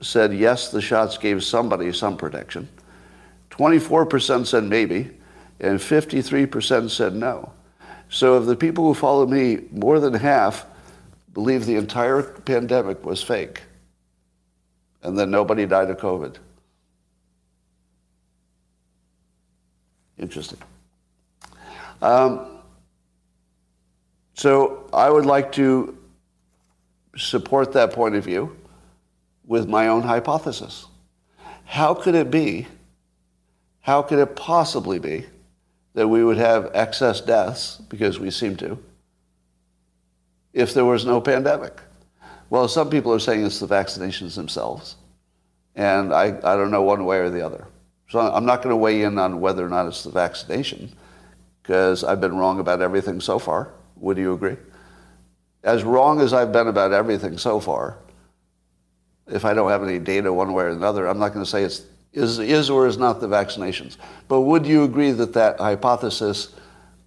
[0.02, 2.70] said yes, the shots gave somebody some protection.
[3.50, 5.19] 24% said maybe,
[5.60, 7.52] and 53% said no.
[8.10, 10.66] So of the people who follow me, more than half
[11.34, 13.62] believe the entire pandemic was fake
[15.04, 16.38] and that nobody died of COVID.
[20.18, 20.60] Interesting.
[22.02, 22.60] Um,
[24.34, 25.98] so I would like to
[27.16, 28.56] support that point of view
[29.46, 30.86] with my own hypothesis.
[31.66, 32.68] How could it be,
[33.82, 35.26] how could it possibly be
[35.94, 38.78] that we would have excess deaths, because we seem to,
[40.54, 41.80] if there was no pandemic?
[42.50, 44.96] Well, some people are saying it's the vaccinations themselves.
[45.76, 47.68] And I, I don't know one way or the other.
[48.10, 50.92] So I'm not going to weigh in on whether or not it's the vaccination,
[51.62, 53.72] because I've been wrong about everything so far.
[53.98, 54.58] Would you agree?
[55.64, 57.98] As wrong as I've been about everything so far,
[59.28, 61.64] if I don't have any data one way or another, I'm not going to say
[61.64, 63.98] it's is, is or is not the vaccinations.
[64.28, 66.56] But would you agree that that hypothesis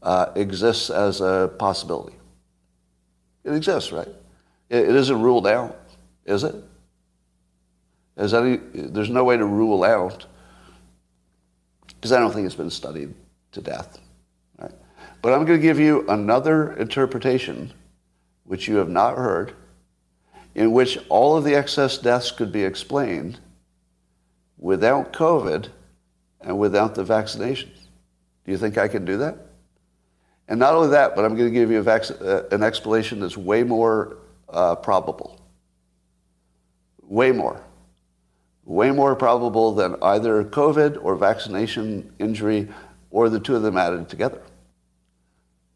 [0.03, 2.17] uh, exists as a possibility?
[3.45, 4.09] It exists, right?
[4.69, 5.79] It, it isn't ruled out,
[6.25, 6.55] is it?
[8.17, 10.27] Is any, there's no way to rule out,
[11.87, 13.15] because I don't think it's been studied
[13.53, 13.99] to death.
[14.59, 14.73] Right?
[15.23, 17.73] But I'm going to give you another interpretation,
[18.45, 19.55] which you have not heard,
[20.55, 23.41] in which all of the excess deaths could be explained
[24.63, 25.69] without COVID
[26.41, 27.89] and without the vaccinations.
[28.45, 29.37] Do you think I can do that?
[30.49, 33.37] And not only that, but I'm going to give you vac- uh, an explanation that's
[33.37, 35.41] way more uh, probable.
[37.03, 37.61] Way more.
[38.65, 42.69] Way more probable than either COVID or vaccination injury
[43.11, 44.41] or the two of them added together.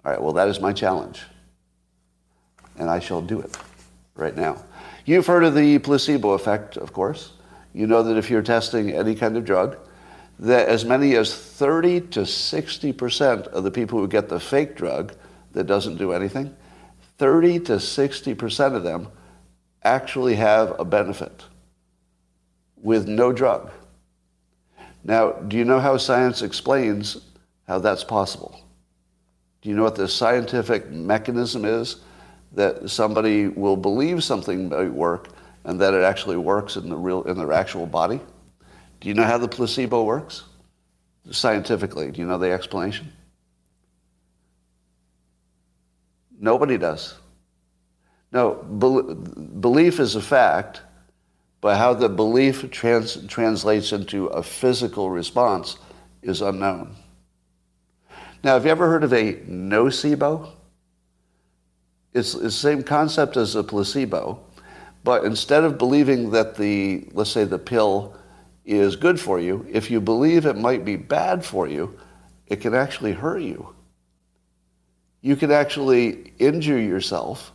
[0.04, 1.22] All right, well, that is my challenge.
[2.78, 3.56] And I shall do it
[4.14, 4.64] right now.
[5.04, 7.32] You've heard of the placebo effect, of course.
[7.76, 9.76] You know that if you're testing any kind of drug,
[10.38, 15.12] that as many as 30 to 60% of the people who get the fake drug
[15.52, 16.56] that doesn't do anything,
[17.18, 19.08] 30 to 60% of them
[19.84, 21.44] actually have a benefit
[22.80, 23.70] with no drug.
[25.04, 27.18] Now, do you know how science explains
[27.68, 28.58] how that's possible?
[29.60, 31.96] Do you know what the scientific mechanism is
[32.52, 35.28] that somebody will believe something might work
[35.66, 38.20] and that it actually works in the real in their actual body?
[39.00, 40.44] Do you know how the placebo works?
[41.30, 43.12] Scientifically, do you know the explanation?
[46.38, 47.14] Nobody does.
[48.30, 50.82] No, belief is a fact,
[51.60, 55.78] but how the belief trans- translates into a physical response
[56.22, 56.94] is unknown.
[58.44, 60.50] Now, have you ever heard of a nocebo?
[62.12, 64.45] It's, it's the same concept as a placebo,
[65.06, 68.14] but instead of believing that the, let's say, the pill
[68.66, 71.98] is good for you, if you believe it might be bad for you,
[72.46, 73.74] it can actually hurt you
[75.26, 77.50] you can actually injure yourself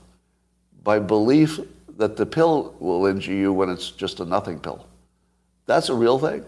[0.83, 1.57] by belief
[1.95, 4.85] that the pill will injure you when it's just a nothing pill.
[5.67, 6.43] That's a real thing.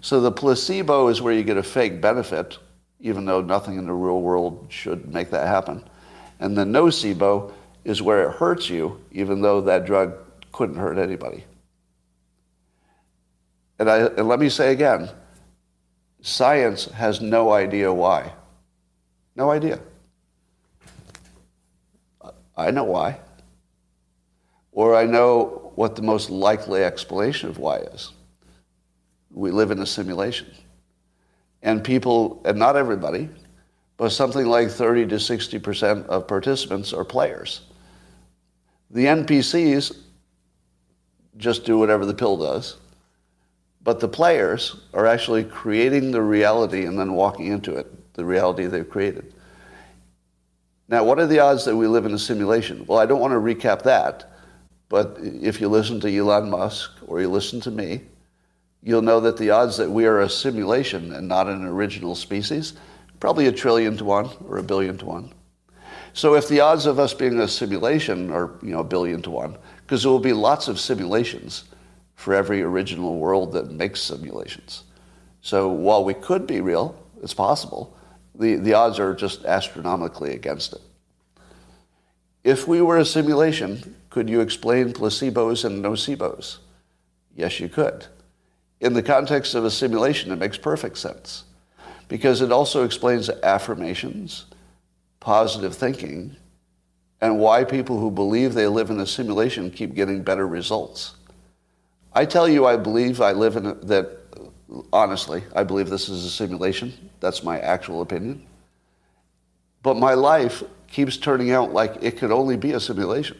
[0.00, 2.58] So the placebo is where you get a fake benefit,
[3.00, 5.82] even though nothing in the real world should make that happen.
[6.38, 7.52] And the nocebo
[7.84, 10.14] is where it hurts you, even though that drug
[10.52, 11.44] couldn't hurt anybody.
[13.78, 15.08] And, I, and let me say again,
[16.20, 18.32] science has no idea why.
[19.36, 19.80] No idea.
[22.56, 23.20] I know why.
[24.72, 28.12] Or I know what the most likely explanation of why is.
[29.30, 30.48] We live in a simulation.
[31.62, 33.30] And people, and not everybody,
[33.96, 37.62] but something like 30 to 60% of participants are players.
[38.90, 39.96] The NPCs
[41.40, 42.76] just do whatever the pill does,
[43.82, 48.66] but the players are actually creating the reality and then walking into it, the reality
[48.66, 49.32] they've created.
[50.88, 52.84] Now, what are the odds that we live in a simulation?
[52.86, 54.30] Well, I don't want to recap that,
[54.88, 58.02] but if you listen to Elon Musk or you listen to me,
[58.82, 62.74] you'll know that the odds that we are a simulation and not an original species,
[63.20, 65.32] probably a trillion to one or a billion to one.
[66.12, 69.30] So if the odds of us being a simulation are, you know, a billion to
[69.30, 69.56] one,
[69.90, 71.64] because there will be lots of simulations
[72.14, 74.84] for every original world that makes simulations.
[75.40, 77.96] So while we could be real, it's possible,
[78.36, 80.80] the, the odds are just astronomically against it.
[82.44, 86.58] If we were a simulation, could you explain placebos and nocebos?
[87.34, 88.06] Yes, you could.
[88.78, 91.46] In the context of a simulation, it makes perfect sense
[92.06, 94.44] because it also explains affirmations,
[95.18, 96.36] positive thinking,
[97.20, 101.14] and why people who believe they live in a simulation keep getting better results.
[102.12, 104.16] I tell you, I believe I live in a, that.
[104.92, 107.10] Honestly, I believe this is a simulation.
[107.18, 108.46] That's my actual opinion.
[109.82, 113.36] But my life keeps turning out like it could only be a simulation.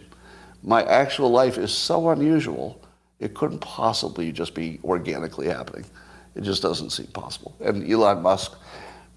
[0.62, 2.80] My actual life is so unusual,
[3.20, 5.84] it couldn't possibly just be organically happening.
[6.34, 7.54] It just doesn't seem possible.
[7.60, 8.58] And Elon Musk,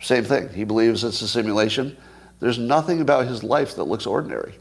[0.02, 0.50] same thing.
[0.50, 1.98] He believes it's a simulation.
[2.44, 4.54] There's nothing about his life that looks ordinary.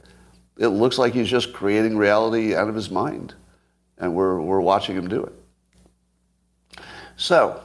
[0.56, 3.34] It looks like he's just creating reality out of his mind.
[3.98, 5.32] And we're, we're watching him do it.
[7.16, 7.60] So,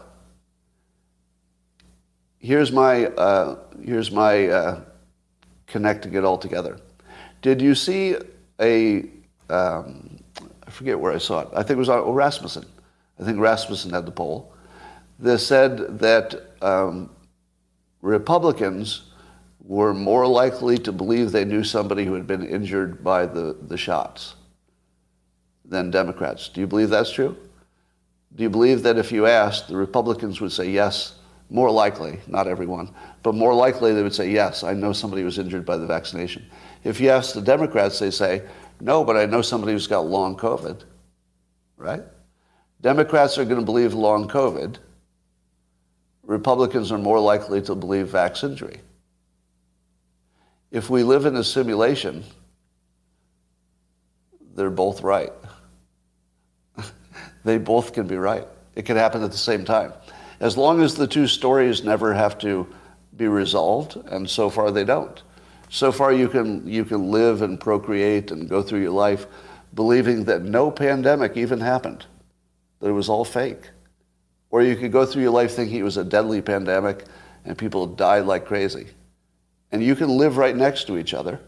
[2.40, 4.82] here's my, uh, here's my uh,
[5.68, 6.80] connecting it all together.
[7.44, 8.16] Did you see
[8.60, 9.06] a,
[9.52, 10.18] um,
[10.66, 11.50] I forget where I saw it.
[11.54, 12.66] I think it was on Rasmussen.
[13.20, 14.52] I think Rasmussen had the poll.
[15.20, 17.12] That said that um,
[18.02, 19.04] Republicans
[19.68, 23.78] were more likely to believe they knew somebody who had been injured by the, the
[23.78, 24.36] shots
[25.66, 26.48] than Democrats.
[26.48, 27.36] Do you believe that's true?
[28.36, 31.16] Do you believe that if you asked, the Republicans would say yes,
[31.50, 32.94] more likely, not everyone,
[33.24, 36.46] but more likely they would say yes, I know somebody was injured by the vaccination.
[36.86, 38.44] If you ask the Democrats, they say,
[38.80, 40.84] no, but I know somebody who's got long COVID,
[41.76, 42.04] right?
[42.80, 44.78] Democrats are going to believe long COVID.
[46.24, 48.80] Republicans are more likely to believe vax injury.
[50.72, 52.24] If we live in a simulation,
[54.56, 55.32] they're both right.
[57.44, 58.48] they both can be right.
[58.76, 59.94] It can happen at the same time.
[60.40, 62.68] As long as the two stories never have to
[63.16, 65.24] be resolved, and so far they don't.
[65.70, 69.26] So far you can, you can live and procreate and go through your life
[69.74, 72.06] believing that no pandemic even happened,
[72.80, 73.70] that it was all fake.
[74.50, 77.06] Or you could go through your life thinking it was a deadly pandemic
[77.46, 78.88] and people died like crazy.
[79.72, 81.40] And you can live right next to each other.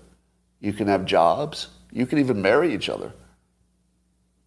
[0.59, 1.69] You can have jobs.
[1.91, 3.13] You can even marry each other.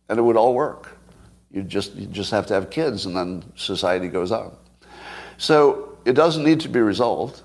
[0.08, 0.98] And it would all work.
[1.50, 4.56] You just, you just have to have kids and then society goes on.
[5.38, 7.42] So it doesn't need to be resolved.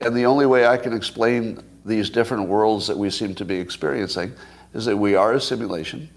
[0.00, 3.56] And the only way I can explain these different worlds that we seem to be
[3.56, 4.32] experiencing
[4.72, 6.08] is that we are a simulation.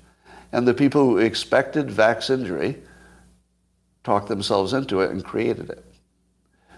[0.52, 2.78] And the people who expected vax injury
[4.04, 5.84] talked themselves into it and created it.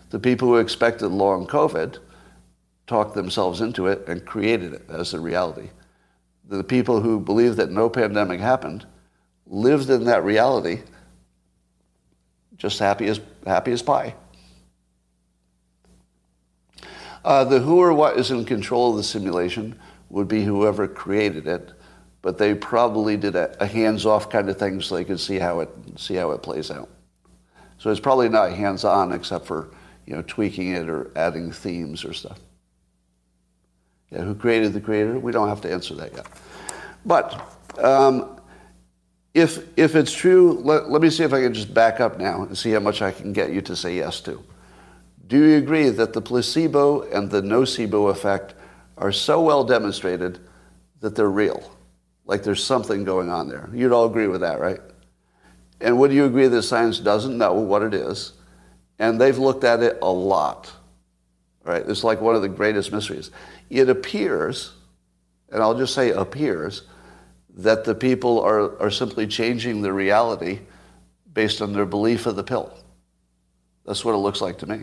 [0.09, 1.99] The people who expected long COVID
[2.89, 5.69] talked themselves into it and created it as a reality.
[6.49, 8.85] The people who believed that no pandemic happened
[9.45, 10.81] lived in that reality
[12.57, 14.15] just happy as, happy as pie.
[17.23, 19.79] Uh, the who or what is in control of the simulation
[20.09, 21.71] would be whoever created it,
[22.23, 25.59] but they probably did a, a hands-off kind of thing so they could see how
[25.59, 26.89] it see how it plays out.
[27.77, 29.69] So it's probably not hands-on except for
[30.05, 32.39] you know tweaking it or adding themes or stuff.
[34.11, 35.19] Yeah, who created the creator?
[35.19, 36.27] We don't have to answer that yet.
[37.05, 38.39] But um,
[39.33, 42.43] if if it's true, let, let me see if I can just back up now
[42.43, 44.43] and see how much I can get you to say yes to.
[45.27, 48.55] Do you agree that the placebo and the nocebo effect
[48.97, 50.39] are so well demonstrated
[51.01, 51.71] that they're real?
[52.25, 53.69] Like there's something going on there.
[53.73, 54.79] You'd all agree with that, right?
[55.81, 58.33] And would you agree that science doesn't know what it is?
[58.97, 60.71] And they've looked at it a lot.
[61.69, 61.87] Right?
[61.87, 63.29] It's like one of the greatest mysteries.
[63.69, 64.73] It appears,
[65.51, 66.81] and I'll just say appears,
[67.57, 70.61] that the people are, are simply changing the reality
[71.31, 72.75] based on their belief of the pill.
[73.85, 74.81] That's what it looks like to me.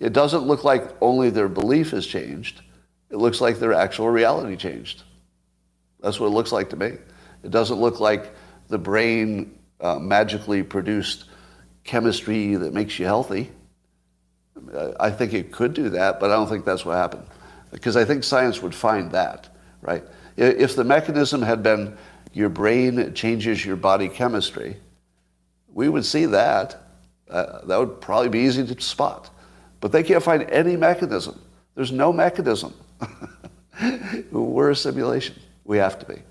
[0.00, 2.60] It doesn't look like only their belief has changed.
[3.08, 5.04] It looks like their actual reality changed.
[6.00, 6.94] That's what it looks like to me.
[7.44, 8.34] It doesn't look like
[8.66, 11.26] the brain uh, magically produced
[11.84, 13.52] chemistry that makes you healthy.
[14.98, 17.26] I think it could do that, but I don't think that's what happened.
[17.70, 19.48] Because I think science would find that,
[19.82, 20.02] right?
[20.36, 21.96] If the mechanism had been
[22.32, 24.76] your brain changes your body chemistry,
[25.72, 26.82] we would see that.
[27.28, 29.30] Uh, that would probably be easy to spot.
[29.80, 31.40] But they can't find any mechanism.
[31.74, 32.74] There's no mechanism.
[34.30, 35.36] We're a simulation.
[35.64, 36.22] We have to be.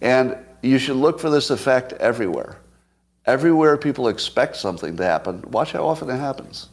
[0.00, 2.58] And you should look for this effect everywhere.
[3.26, 6.68] Everywhere people expect something to happen, watch how often it happens.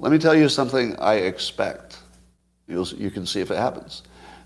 [0.00, 1.98] Let me tell you something I expect.
[2.66, 4.02] You'll, you can see if it happens.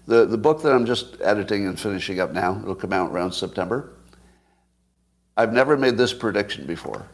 [0.06, 3.32] The, the book that I'm just editing and finishing up now, it'll come out around
[3.32, 3.92] September.
[5.36, 7.06] I've never made this prediction before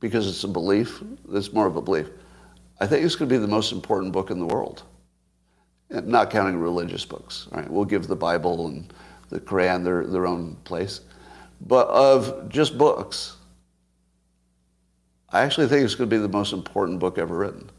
[0.00, 1.00] because it's a belief.
[1.32, 2.08] It's more of a belief.
[2.80, 4.82] I think it's going to be the most important book in the world,
[5.90, 7.46] not counting religious books.
[7.52, 7.70] Right?
[7.70, 8.92] We'll give the Bible and
[9.28, 11.02] the Quran their, their own place.
[11.60, 13.36] But of just books,
[15.32, 17.70] I actually think it's going to be the most important book ever written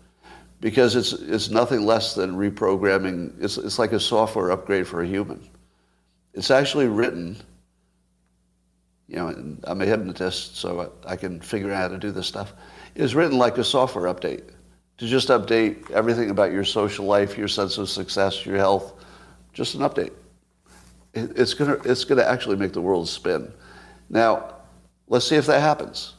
[0.62, 3.34] because it's, it's nothing less than reprogramming.
[3.44, 5.48] It's, it's like a software upgrade for a human.
[6.34, 7.38] It's actually written
[9.12, 9.28] you know,
[9.66, 12.54] I'm a hypnotist, so I can figure out how to do this stuff,
[12.96, 14.44] It's written like a software update
[14.98, 18.94] to just update everything about your social life, your sense of success, your health,
[19.52, 20.12] just an update.
[21.14, 23.52] It- It's gonna, it's gonna actually make the world spin.
[24.10, 24.56] Now,
[25.10, 26.14] let's see if that happens.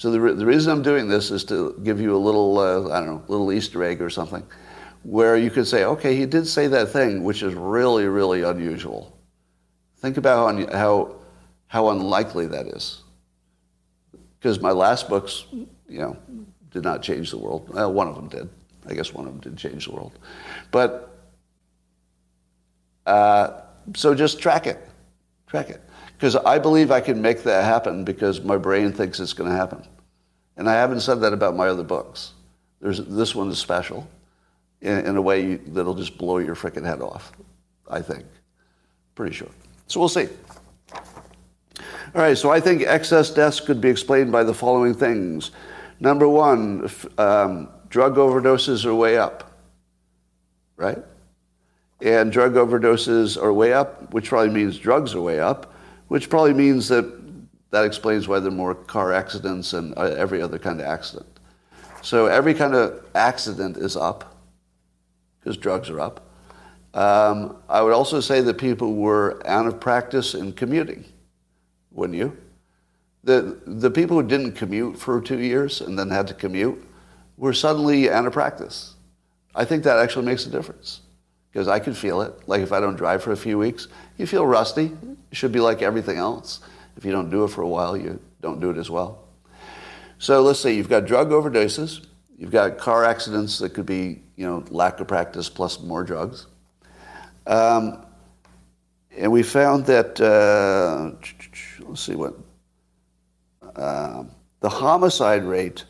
[0.00, 2.88] So the, re- the reason I'm doing this is to give you a little, uh,
[2.88, 4.42] I don't know, little Easter egg or something,
[5.02, 9.14] where you could say, okay, he did say that thing, which is really, really unusual.
[9.98, 11.16] Think about how, how,
[11.66, 13.02] how unlikely that is.
[14.38, 16.16] Because my last books, you know,
[16.70, 17.68] did not change the world.
[17.68, 18.48] Well, one of them did.
[18.86, 20.18] I guess one of them did change the world.
[20.70, 21.14] But
[23.04, 23.60] uh,
[23.94, 24.78] so just track it.
[25.46, 25.82] Track it.
[26.20, 29.56] Because I believe I can make that happen because my brain thinks it's going to
[29.56, 29.82] happen.
[30.58, 32.32] And I haven't said that about my other books.
[32.82, 34.06] There's, this one is special
[34.82, 37.32] in, in a way that'll just blow your freaking head off,
[37.88, 38.26] I think.
[39.14, 39.48] Pretty sure.
[39.86, 40.28] So we'll see.
[40.92, 41.00] All
[42.20, 45.52] right, so I think excess deaths could be explained by the following things.
[46.00, 49.58] Number one, um, drug overdoses are way up,
[50.76, 50.98] right?
[52.02, 55.72] And drug overdoses are way up, which probably means drugs are way up,
[56.10, 57.04] which probably means that
[57.70, 61.38] that explains why there are more car accidents and uh, every other kind of accident.
[62.02, 64.36] So every kind of accident is up
[65.38, 66.26] because drugs are up.
[66.94, 71.04] Um, I would also say that people were out of practice in commuting,
[71.92, 72.36] wouldn't you?
[73.22, 76.84] The, the people who didn't commute for two years and then had to commute
[77.36, 78.94] were suddenly out of practice.
[79.54, 81.02] I think that actually makes a difference
[81.52, 82.32] because I can feel it.
[82.48, 84.92] Like if I don't drive for a few weeks, you feel rusty.
[85.30, 86.60] It should be like everything else.
[86.96, 89.24] If you don't do it for a while, you don't do it as well.
[90.18, 94.46] So let's say you've got drug overdoses, you've got car accidents that could be, you
[94.46, 96.46] know, lack of practice plus more drugs.
[97.46, 98.04] Um,
[99.16, 101.16] and we found that, uh,
[101.86, 102.34] let's see what,
[103.76, 104.30] um,
[104.60, 105.84] the homicide rate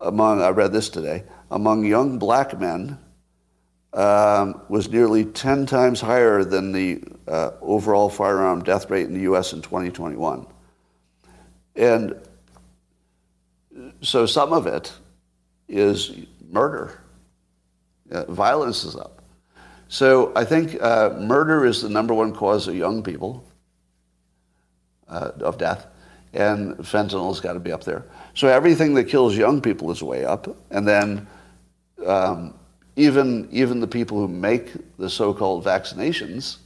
[0.00, 2.98] among, I read this today, among young black men
[3.92, 9.20] um, was nearly 10 times higher than the uh, overall firearm death rate in the
[9.20, 9.52] U.S.
[9.52, 10.46] in 2021.
[11.76, 12.14] And
[14.00, 14.92] so some of it
[15.68, 16.12] is
[16.50, 17.00] murder.
[18.10, 19.22] Uh, violence is up.
[19.88, 23.44] So I think uh, murder is the number one cause of young people
[25.08, 25.86] uh, of death,
[26.34, 28.04] and fentanyl's got to be up there.
[28.34, 31.26] So everything that kills young people is way up, and then
[32.06, 32.54] um,
[32.98, 36.58] even even the people who make the so-called vaccinations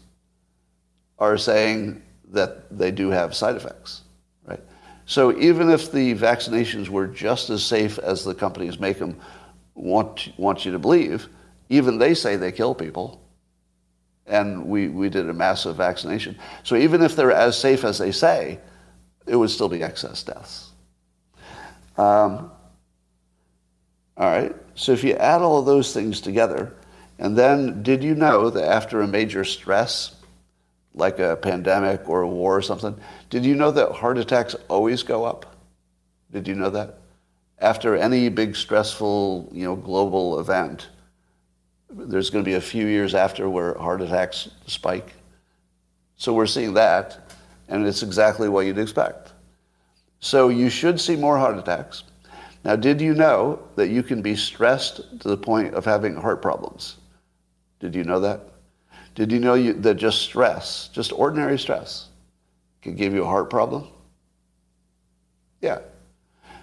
[1.18, 4.00] are saying that they do have side effects,
[4.46, 4.60] right?
[5.04, 9.20] So even if the vaccinations were just as safe as the companies make them
[9.74, 11.28] want want you to believe,
[11.68, 13.20] even they say they kill people.
[14.26, 16.38] And we, we did a massive vaccination.
[16.62, 18.60] So even if they're as safe as they say,
[19.26, 20.70] it would still be excess deaths.
[21.98, 22.50] Um,
[24.16, 24.54] all right.
[24.74, 26.74] So if you add all those things together,
[27.18, 30.14] and then did you know that after a major stress,
[30.94, 32.98] like a pandemic or a war or something,
[33.30, 35.56] did you know that heart attacks always go up?
[36.32, 36.98] Did you know that?
[37.58, 40.88] After any big stressful, you know, global event,
[41.90, 45.12] there's going to be a few years after where heart attacks spike.
[46.16, 47.32] So we're seeing that,
[47.68, 49.32] and it's exactly what you'd expect.
[50.20, 52.04] So you should see more heart attacks.
[52.64, 56.40] Now, did you know that you can be stressed to the point of having heart
[56.40, 56.98] problems?
[57.80, 58.40] Did you know that?
[59.14, 62.08] Did you know you, that just stress, just ordinary stress,
[62.80, 63.88] can give you a heart problem?
[65.60, 65.80] Yeah.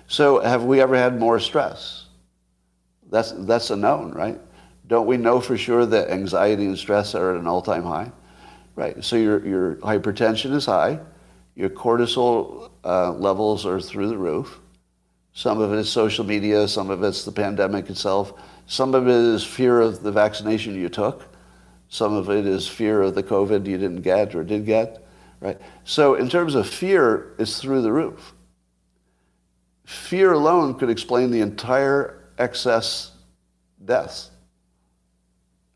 [0.07, 2.05] So have we ever had more stress?
[3.11, 4.39] That's, that's a known, right?
[4.87, 8.11] Don't we know for sure that anxiety and stress are at an all-time high?
[8.75, 9.03] Right.
[9.03, 10.99] So your, your hypertension is high.
[11.55, 14.59] Your cortisol uh, levels are through the roof.
[15.33, 16.67] Some of it is social media.
[16.67, 18.33] Some of it's the pandemic itself.
[18.67, 21.25] Some of it is fear of the vaccination you took.
[21.89, 25.05] Some of it is fear of the COVID you didn't get or did get.
[25.39, 25.59] Right.
[25.85, 28.33] So in terms of fear, it's through the roof.
[29.85, 33.11] Fear alone could explain the entire excess
[33.83, 34.29] deaths.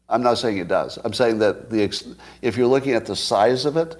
[0.09, 0.99] I'm not saying it does.
[1.03, 1.83] I'm saying that the
[2.41, 3.95] if you're looking at the size of it,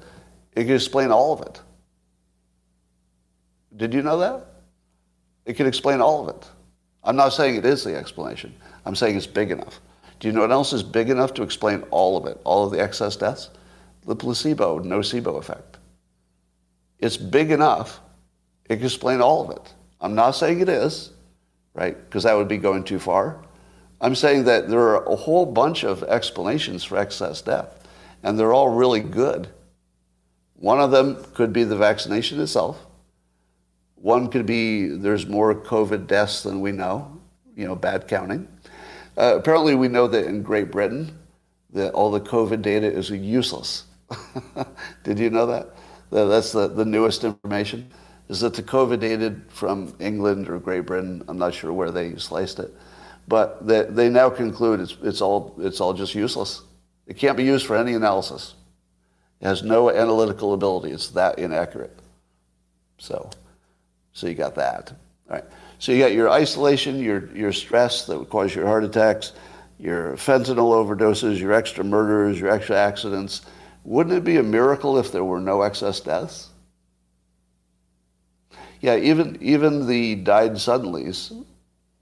[0.55, 1.61] it can explain all of it.
[3.75, 4.52] Did you know that?
[5.45, 6.49] It can explain all of it.
[7.03, 8.55] I'm not saying it is the explanation.
[8.85, 9.81] I'm saying it's big enough.
[10.19, 12.71] Do you know what else is big enough to explain all of it, all of
[12.71, 13.49] the excess deaths?
[14.05, 15.77] The placebo, nocebo effect.
[16.99, 17.99] It's big enough,
[18.69, 19.73] it can explain all of it.
[19.99, 21.11] I'm not saying it is,
[21.73, 21.97] right?
[21.97, 23.43] Because that would be going too far.
[23.99, 27.85] I'm saying that there are a whole bunch of explanations for excess death,
[28.21, 29.49] and they're all really good.
[30.55, 32.85] One of them could be the vaccination itself.
[34.03, 37.21] One could be there's more COVID deaths than we know,
[37.55, 38.49] you know, bad counting.
[39.17, 41.17] Uh, apparently, we know that in Great Britain,
[41.71, 43.85] that all the COVID data is useless.
[45.05, 45.69] Did you know that?
[46.11, 47.89] That's the, the newest information.
[48.27, 51.23] Is that the COVID data from England or Great Britain?
[51.29, 52.75] I'm not sure where they sliced it,
[53.29, 56.63] but they, they now conclude it's, it's, all, it's all just useless.
[57.07, 58.55] It can't be used for any analysis.
[59.39, 60.91] It has no analytical ability.
[60.91, 61.97] It's that inaccurate.
[62.97, 63.29] So,
[64.13, 64.93] so you got that.
[65.29, 65.45] All right.
[65.79, 69.33] So you got your isolation, your, your stress that would cause your heart attacks,
[69.79, 73.41] your fentanyl overdoses, your extra murders, your extra accidents.
[73.83, 76.49] Wouldn't it be a miracle if there were no excess deaths?
[78.79, 81.45] Yeah, even, even the died suddenlies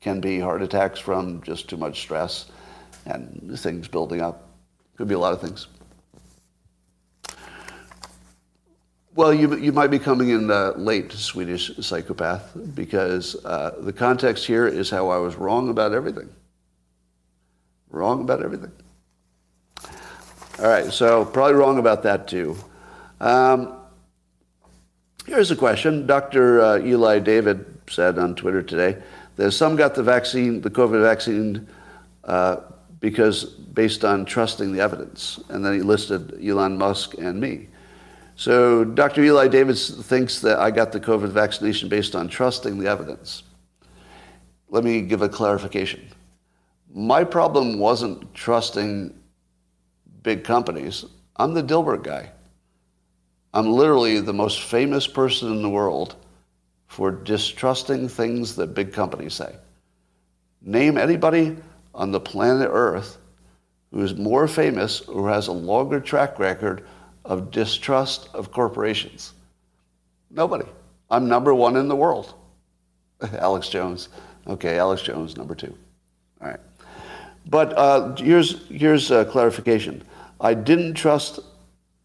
[0.02, 2.52] can be heart attacks from just too much stress
[3.06, 4.48] and things building up.
[4.98, 5.68] Could be a lot of things.
[9.14, 14.46] Well, you, you might be coming in uh, late, Swedish psychopath, because uh, the context
[14.46, 16.30] here is how I was wrong about everything.
[17.90, 18.72] Wrong about everything.
[20.60, 22.56] All right, so probably wrong about that too.
[23.20, 23.76] Um,
[25.26, 26.08] here's a question.
[26.08, 26.62] Dr.
[26.62, 29.02] Uh, Eli David said on Twitter today
[29.36, 31.68] that some got the vaccine, the COVID vaccine,
[32.24, 32.58] uh,
[33.02, 35.38] because based on trusting the evidence.
[35.50, 37.68] And then he listed Elon Musk and me.
[38.42, 39.22] So Dr.
[39.22, 43.44] Eli David thinks that I got the COVID vaccination based on trusting the evidence.
[44.68, 46.08] Let me give a clarification.
[46.92, 49.14] My problem wasn't trusting
[50.24, 51.06] big companies.
[51.36, 52.32] I'm the Dilbert guy.
[53.54, 56.16] I'm literally the most famous person in the world
[56.88, 59.56] for distrusting things that big companies say.
[60.64, 61.58] Name anybody
[61.94, 63.20] on the planet Earth
[63.92, 66.84] who is more famous or has a longer track record
[67.26, 69.34] of distrust of corporations?
[70.30, 70.66] Nobody.
[71.10, 72.34] I'm number one in the world.
[73.38, 74.10] Alex Jones.
[74.48, 75.76] Okay, Alex Jones, number two.
[76.42, 76.60] All right.
[77.48, 80.04] But uh, here's, here's a clarification.
[80.40, 81.40] I didn't trust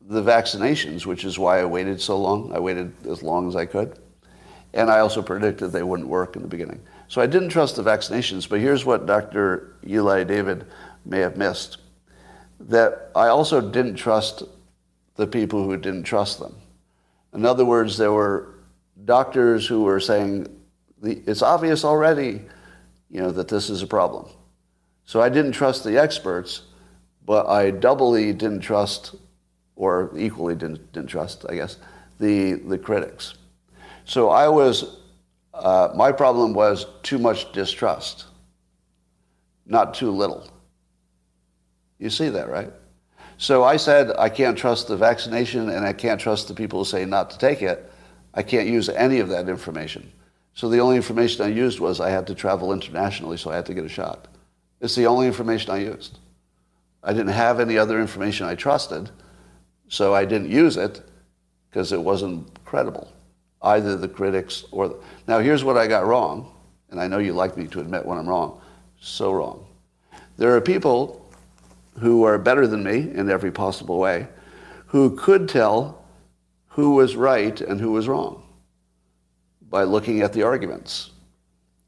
[0.08, 2.52] the vaccinations, which is why I waited so long.
[2.54, 3.98] I waited as long as I could.
[4.74, 6.80] And I also predicted they wouldn't work in the beginning.
[7.08, 9.76] So I didn't trust the vaccinations, but here's what Dr.
[9.86, 10.66] Eli David
[11.04, 11.78] may have missed.
[12.60, 14.42] That I also didn't trust
[15.16, 16.54] the people who didn't trust them.
[17.34, 18.54] In other words, there were
[19.04, 20.46] doctors who were saying,
[21.02, 22.42] it's obvious already,
[23.10, 24.28] you know, that this is a problem.
[25.04, 26.62] So I didn't trust the experts,
[27.24, 29.14] but I doubly didn't trust,
[29.76, 31.76] or equally didn't, didn't trust, I guess,
[32.18, 33.34] the, the critics.
[34.04, 34.96] So I was,
[35.52, 38.24] uh, my problem was too much distrust,
[39.66, 40.48] not too little.
[41.98, 42.72] You see that, right?
[43.38, 46.84] So I said, I can't trust the vaccination and I can't trust the people who
[46.84, 47.90] say not to take it.
[48.32, 50.10] I can't use any of that information.
[50.54, 53.66] So the only information I used was I had to travel internationally, so I had
[53.66, 54.28] to get a shot.
[54.80, 56.18] It's the only information I used.
[57.02, 59.10] I didn't have any other information I trusted,
[59.88, 61.02] so I didn't use it
[61.68, 63.12] because it wasn't credible,
[63.62, 64.96] either the critics or the...
[65.28, 66.54] Now, here's what I got wrong,
[66.90, 68.60] and I know you like me to admit when I'm wrong.
[68.98, 69.66] So wrong.
[70.38, 71.25] There are people
[71.98, 74.28] who are better than me in every possible way,
[74.86, 76.04] who could tell
[76.68, 78.42] who was right and who was wrong
[79.70, 81.10] by looking at the arguments.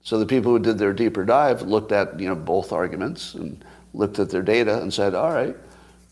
[0.03, 3.63] So the people who did their deeper dive looked at you know both arguments and
[3.93, 5.57] looked at their data and said, all right,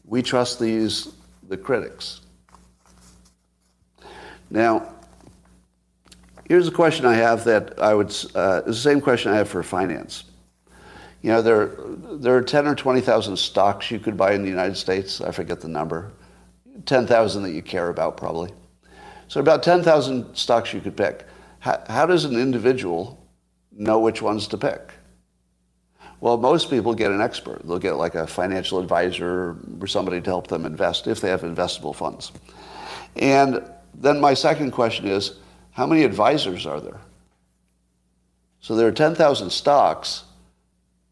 [0.05, 1.12] we trust these
[1.49, 2.20] the critics.
[4.51, 4.92] Now,
[6.49, 8.14] here's a question I have that I would.
[8.34, 10.24] Uh, the same question I have for finance.
[11.22, 11.70] You know, there,
[12.18, 15.20] there are 10 or 20,000 stocks you could buy in the United States.
[15.20, 16.12] I forget the number.
[16.84, 18.52] 10,000 that you care about, probably.
[19.28, 21.26] So about 10,000 stocks you could pick.
[21.58, 23.26] How, how does an individual
[23.72, 24.92] know which ones to pick?
[26.20, 27.62] Well, most people get an expert.
[27.66, 31.42] They'll get like a financial advisor or somebody to help them invest if they have
[31.42, 32.32] investable funds.
[33.16, 33.62] And
[33.94, 35.38] then my second question is,
[35.72, 37.00] how many advisors are there?
[38.60, 40.24] So there are 10,000 stocks,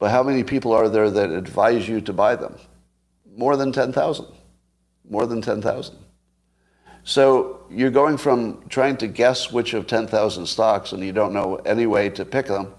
[0.04, 2.58] but how many people are there that advise you to buy them?
[3.34, 4.26] More than 10,000.
[5.08, 5.96] More than 10,000.
[7.04, 11.54] So you're going from trying to guess which of 10,000 stocks and you don't know
[11.64, 12.74] any way to pick them,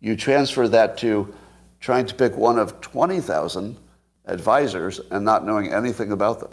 [0.00, 1.32] you transfer that to
[1.78, 3.76] trying to pick one of 20,000
[4.24, 6.50] advisors and not knowing anything about them.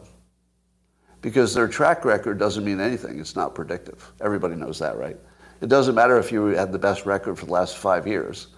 [1.22, 3.20] Because their track record doesn't mean anything.
[3.20, 4.14] It's not predictive.
[4.22, 5.18] Everybody knows that, right?
[5.62, 8.50] It doesn't matter if you had the best record for the last five years.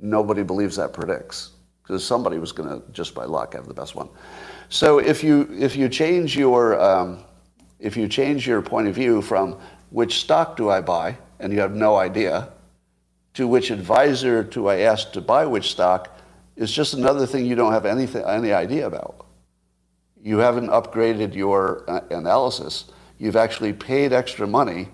[0.00, 1.50] Nobody believes that predicts
[1.82, 4.08] because somebody was going to, just by luck, have the best one.
[4.68, 7.24] So if you, if you change your, um,
[7.78, 9.58] if you change your point of view from
[9.90, 12.48] which stock do I buy, and you have no idea,
[13.34, 16.16] to which advisor do I ask to buy which stock,
[16.56, 19.26] is just another thing you don't have anything, any idea about.
[20.22, 22.84] You haven't upgraded your uh, analysis.
[23.18, 24.88] You've actually paid extra money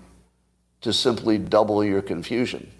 [0.81, 2.71] to simply double your confusion.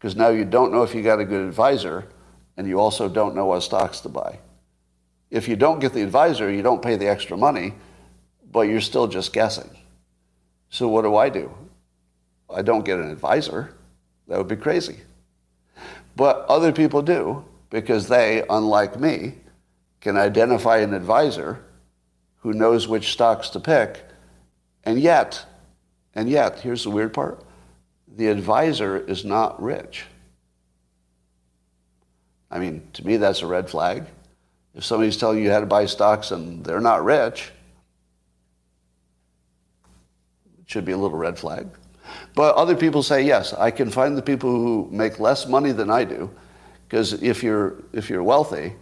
[0.00, 2.08] Because now you don't know if you got a good advisor,
[2.56, 4.38] and you also don't know what stocks to buy.
[5.30, 7.74] If you don't get the advisor, you don't pay the extra money,
[8.50, 9.68] but you're still just guessing.
[10.70, 11.52] So what do I do?
[12.48, 13.74] I don't get an advisor.
[14.26, 15.00] That would be crazy.
[16.16, 19.34] But other people do because they, unlike me,
[20.00, 21.62] can identify an advisor
[22.38, 24.02] who knows which stocks to pick.
[24.82, 25.44] And yet,
[26.14, 27.44] and yet, here's the weird part
[28.16, 30.04] the advisor is not rich.
[32.50, 34.06] I mean, to me, that's a red flag.
[34.74, 37.50] If somebody's telling you how to buy stocks and they're not rich,
[40.60, 41.68] it should be a little red flag.
[42.34, 45.90] But other people say, yes, I can find the people who make less money than
[45.90, 46.30] I do,
[46.88, 48.74] because if you're, if you're wealthy,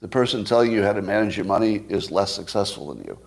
[0.00, 3.18] the person telling you how to manage your money is less successful than you.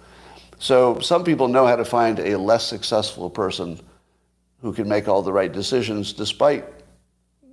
[0.60, 3.80] So some people know how to find a less successful person
[4.62, 6.66] who can make all the right decisions despite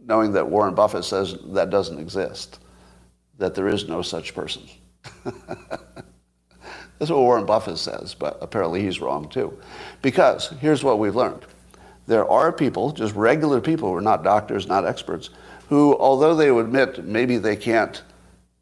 [0.04, 2.60] knowing that Warren Buffett says that doesn't exist
[3.38, 4.62] that there is no such person.
[5.24, 9.56] That's what Warren Buffett says, but apparently he's wrong too.
[10.02, 11.44] Because here's what we've learned
[12.06, 15.28] there are people, just regular people who are not doctors, not experts,
[15.68, 18.02] who, although they admit maybe they can't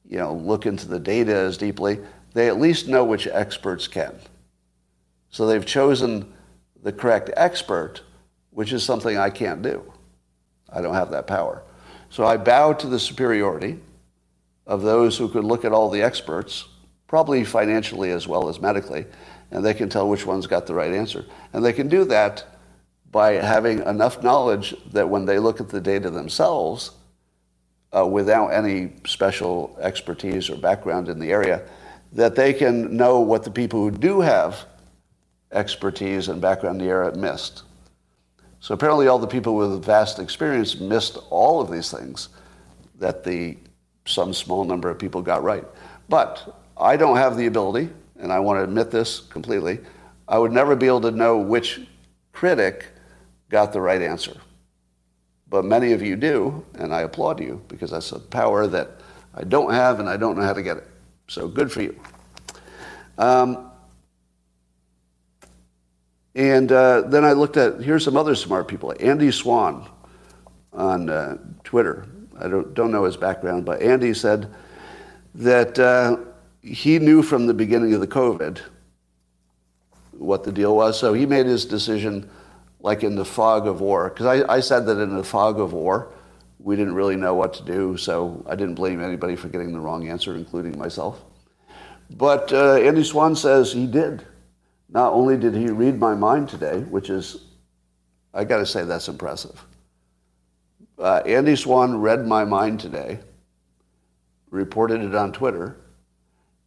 [0.08, 2.00] you know, look into the data as deeply,
[2.34, 4.14] they at least know which experts can.
[5.30, 6.32] So they've chosen
[6.82, 8.02] the correct expert,
[8.56, 9.92] which is something I can't do.
[10.72, 11.62] I don't have that power.
[12.08, 13.78] So I bow to the superiority
[14.66, 16.64] of those who could look at all the experts,
[17.06, 19.04] probably financially as well as medically,
[19.50, 21.26] and they can tell which one's got the right answer.
[21.52, 22.46] And they can do that
[23.12, 26.92] by having enough knowledge that when they look at the data themselves,
[27.94, 31.60] uh, without any special expertise or background in the area,
[32.12, 34.64] that they can know what the people who do have
[35.52, 37.62] expertise and background in the area missed.
[38.66, 42.30] So apparently all the people with vast experience missed all of these things
[42.98, 43.56] that the
[44.06, 45.62] some small number of people got right.
[46.08, 49.78] But I don't have the ability, and I want to admit this completely,
[50.26, 51.86] I would never be able to know which
[52.32, 52.86] critic
[53.50, 54.36] got the right answer.
[55.48, 59.00] But many of you do, and I applaud you because that's a power that
[59.32, 60.88] I don't have and I don't know how to get it.
[61.28, 61.94] So good for you.
[63.16, 63.65] Um,
[66.36, 68.94] and uh, then I looked at, here's some other smart people.
[69.00, 69.88] Andy Swan
[70.72, 72.06] on uh, Twitter
[72.38, 74.52] I don't, don't know his background, but Andy said
[75.36, 76.18] that uh,
[76.62, 78.60] he knew from the beginning of the COVID
[80.12, 80.98] what the deal was.
[80.98, 82.28] So he made his decision
[82.80, 84.10] like in the fog of war.
[84.10, 86.12] Because I, I said that in the fog of war,
[86.58, 87.96] we didn't really know what to do.
[87.96, 91.22] So I didn't blame anybody for getting the wrong answer, including myself.
[92.10, 94.24] But uh, Andy Swan says he did.
[94.88, 97.44] Not only did he read my mind today, which is,
[98.32, 99.64] I got to say, that's impressive.
[100.98, 103.18] Uh, Andy Swan read my mind today,
[104.50, 105.76] reported it on Twitter,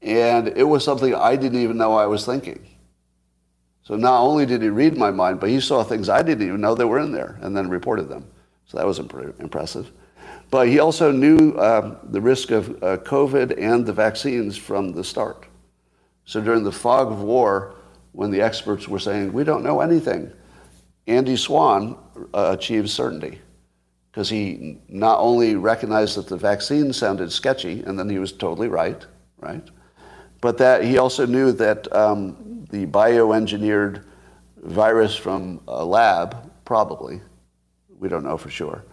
[0.01, 2.65] and it was something I didn't even know I was thinking.
[3.83, 6.61] So not only did he read my mind, but he saw things I didn't even
[6.61, 8.25] know that were in there and then reported them.
[8.65, 9.91] So that was imp- impressive.
[10.51, 15.03] But he also knew uh, the risk of uh, COVID and the vaccines from the
[15.03, 15.47] start.
[16.25, 17.75] So during the fog of war,
[18.11, 20.31] when the experts were saying, we don't know anything,
[21.07, 21.97] Andy Swan
[22.33, 23.39] uh, achieved certainty
[24.11, 28.67] because he not only recognized that the vaccine sounded sketchy, and then he was totally
[28.67, 29.05] right,
[29.39, 29.63] right?
[30.41, 34.03] But that he also knew that um, the bioengineered
[34.57, 37.21] virus from a lab, probably,
[37.99, 38.83] we don't know for sure,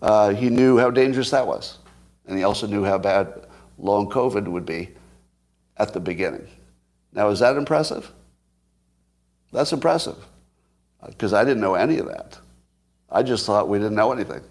[0.00, 1.78] uh, he knew how dangerous that was.
[2.26, 3.46] And he also knew how bad
[3.78, 4.90] long COVID would be
[5.76, 6.46] at the beginning.
[7.12, 8.12] Now, is that impressive?
[9.52, 10.16] That's impressive
[11.06, 12.38] because I didn't know any of that.
[13.10, 14.42] I just thought we didn't know anything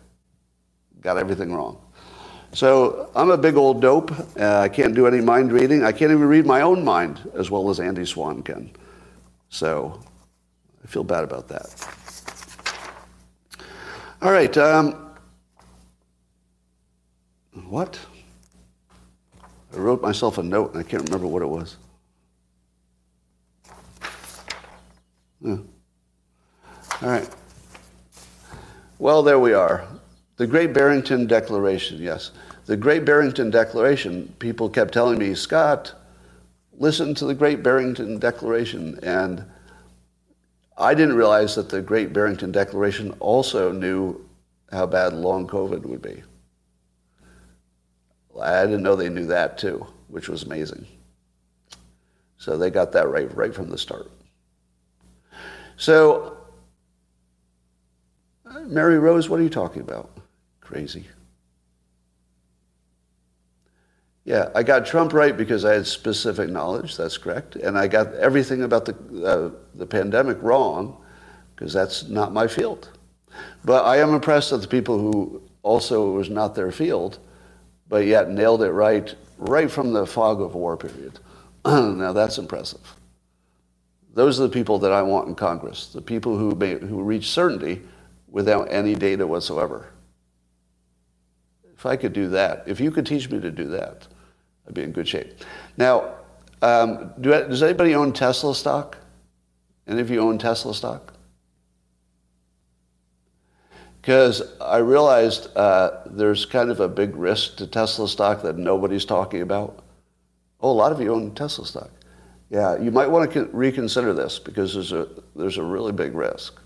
[1.02, 1.78] got everything wrong.
[2.54, 4.12] So I'm a big old dope.
[4.39, 5.84] Uh, I can't do any mind reading.
[5.84, 8.72] I can't even read my own mind as well as Andy Swan can.
[9.49, 9.99] So
[10.84, 11.88] I feel bad about that.
[14.22, 14.56] All right.
[14.58, 15.14] Um,
[17.68, 17.99] what?
[19.74, 21.78] I wrote myself a note and I can't remember what it was.
[25.41, 25.57] Yeah.
[27.01, 27.29] All right.
[28.99, 29.87] Well, there we are.
[30.37, 32.31] The Great Barrington Declaration, yes.
[32.65, 35.93] The Great Barrington Declaration, people kept telling me, Scott,
[36.77, 38.99] listen to the Great Barrington Declaration.
[39.03, 39.43] And
[40.77, 44.23] I didn't realize that the Great Barrington Declaration also knew
[44.71, 46.23] how bad long COVID would be.
[48.39, 50.87] I didn't know they knew that too, which was amazing.
[52.37, 54.09] So they got that right right from the start.
[55.82, 56.38] So,
[58.67, 60.11] Mary Rose, what are you talking about?
[60.59, 61.07] Crazy.
[64.23, 66.97] Yeah, I got Trump right because I had specific knowledge.
[66.97, 68.93] That's correct, and I got everything about the
[69.25, 71.03] uh, the pandemic wrong
[71.55, 72.91] because that's not my field.
[73.65, 77.17] But I am impressed at the people who also was not their field,
[77.89, 81.19] but yet nailed it right right from the fog of war period.
[81.65, 83.01] now that's impressive.
[84.14, 87.30] Those are the people that I want in Congress, the people who, may, who reach
[87.30, 87.82] certainty
[88.30, 89.91] without any data whatsoever.
[91.74, 94.07] If I could do that, if you could teach me to do that,
[94.68, 95.34] I'd be in good shape.
[95.78, 96.14] Now,
[96.62, 98.97] um, do, does anybody own Tesla stock?
[99.88, 101.14] Any of you own Tesla stock?
[104.01, 109.05] Because I realized uh, there's kind of a big risk to Tesla stock that nobody's
[109.05, 109.84] talking about.
[110.59, 111.91] Oh, a lot of you own Tesla stock.
[112.52, 116.60] Yeah, you might want to reconsider this because there's a, there's a really big risk.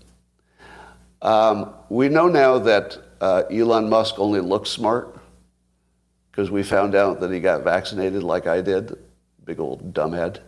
[1.22, 5.16] Um, we know now that uh, Elon Musk only looks smart
[6.32, 8.98] because we found out that he got vaccinated like I did,
[9.44, 10.40] big old dumbhead,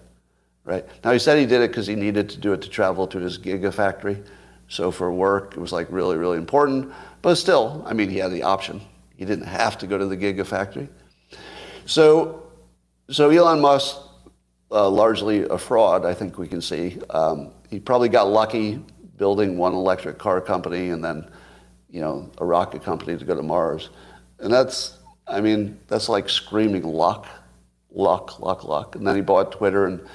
[0.65, 0.85] right?
[1.05, 3.21] Now he said he did it because he needed to do it to travel to
[3.21, 4.27] his gigafactory.
[4.67, 6.93] So for work, it was like really, really important.
[7.23, 8.81] But still, I mean, he had the option.
[9.17, 10.89] He didn't have to go to the gigafactory.
[11.87, 12.43] So
[13.11, 13.97] so Elon Musk,
[14.71, 16.99] uh, largely a fraud, I think we can see.
[17.11, 18.83] Um, he probably got lucky
[19.17, 21.29] building one electric car company and then,
[21.91, 23.91] you know, a rocket company to go to Mars.
[24.39, 27.27] And that's, I mean, that's like screaming luck,
[27.91, 28.95] luck, luck, luck.
[28.95, 30.07] And then he bought Twitter and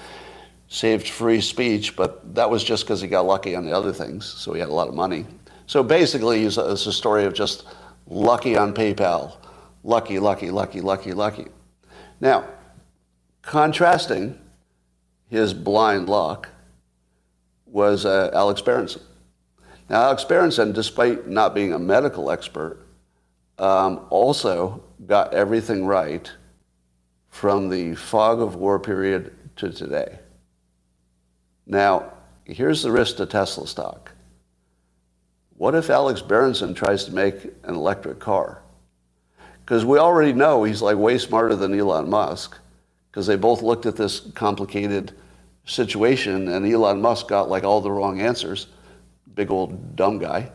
[0.68, 4.26] saved free speech, but that was just because he got lucky on the other things,
[4.26, 5.26] so he had a lot of money.
[5.68, 7.66] So basically, it's a, it's a story of just
[8.08, 9.38] lucky on PayPal,
[9.84, 11.48] lucky, lucky, lucky, lucky, lucky.
[12.20, 12.46] Now,
[13.44, 14.40] Contrasting
[15.34, 16.48] his blind luck
[17.66, 19.02] was uh, Alex Berenson.
[19.90, 22.86] Now, Alex Berenson, despite not being a medical expert,
[23.58, 26.32] um, also got everything right
[27.30, 30.20] from the fog of war period to today.
[31.66, 32.14] Now,
[32.46, 34.12] here's the risk to Tesla stock.
[35.58, 38.62] What if Alex Berenson tries to make an electric car?
[39.66, 42.56] Because we already know he's like way smarter than Elon Musk
[43.10, 45.14] because they both looked at this complicated
[45.66, 48.68] situation, and Elon Musk got like all the wrong answers.
[49.36, 50.52] Big old dumb guy.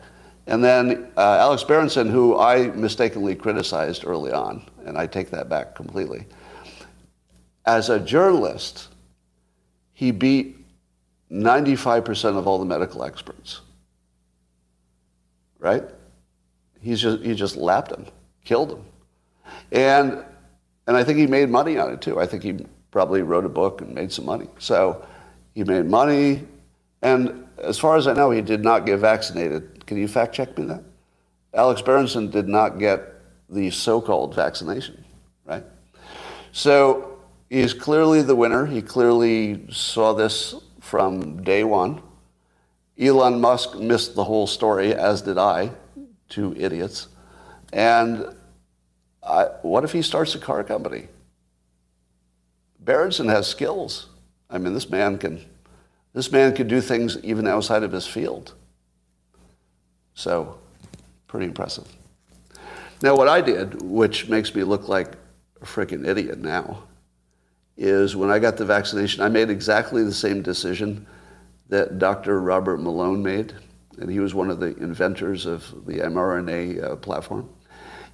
[0.46, 5.48] And then uh, Alex Berenson, who I mistakenly criticized early on, and I take that
[5.48, 6.26] back completely.
[7.66, 8.88] As a journalist,
[9.92, 10.56] he beat
[11.30, 13.61] 95% of all the medical experts.
[15.59, 15.84] Right?
[16.80, 18.06] He's just, he just lapped him,
[18.44, 18.84] killed him.
[19.72, 20.24] And
[20.86, 22.18] and I think he made money on it too.
[22.18, 22.64] I think he
[22.99, 24.49] probably wrote a book and made some money.
[24.59, 25.07] So
[25.55, 26.44] he made money.
[27.01, 29.86] And as far as I know, he did not get vaccinated.
[29.86, 30.82] Can you fact check me that?
[31.55, 33.01] Alex Berenson did not get
[33.49, 35.05] the so-called vaccination,
[35.44, 35.62] right?
[36.51, 38.66] So he's clearly the winner.
[38.66, 42.03] He clearly saw this from day one.
[42.99, 45.70] Elon Musk missed the whole story, as did I,
[46.28, 47.07] two idiots.
[47.72, 48.34] And
[49.22, 51.07] I, what if he starts a car company?
[52.89, 54.07] Berenson has skills.
[54.49, 55.45] I mean, this man can,
[56.14, 58.55] this man can do things even outside of his field.
[60.14, 60.59] So,
[61.26, 61.86] pretty impressive.
[63.03, 65.16] Now, what I did, which makes me look like
[65.61, 66.84] a freaking idiot now,
[67.76, 71.07] is when I got the vaccination, I made exactly the same decision
[71.68, 72.41] that Dr.
[72.41, 73.53] Robert Malone made,
[73.99, 77.51] and he was one of the inventors of the mRNA uh, platform.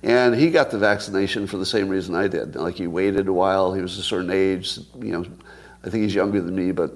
[0.04, 2.56] And he got the vaccination for the same reason I did.
[2.56, 3.72] Like he waited a while.
[3.72, 4.78] He was a certain age.
[4.98, 5.24] You know,
[5.82, 6.92] I think he's younger than me, but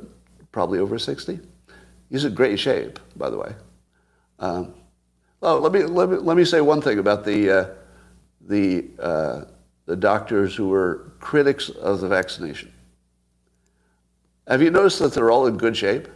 [0.53, 1.41] probably over 60.
[2.11, 3.55] He's in great shape, by the way.
[4.39, 4.75] Um,
[5.41, 7.67] well, let me, let me, let me say one thing about the, uh,
[8.43, 9.45] the, uh,
[9.87, 12.71] the doctors who were critics of the vaccination.
[14.47, 16.09] Have you noticed that they're all in good shape?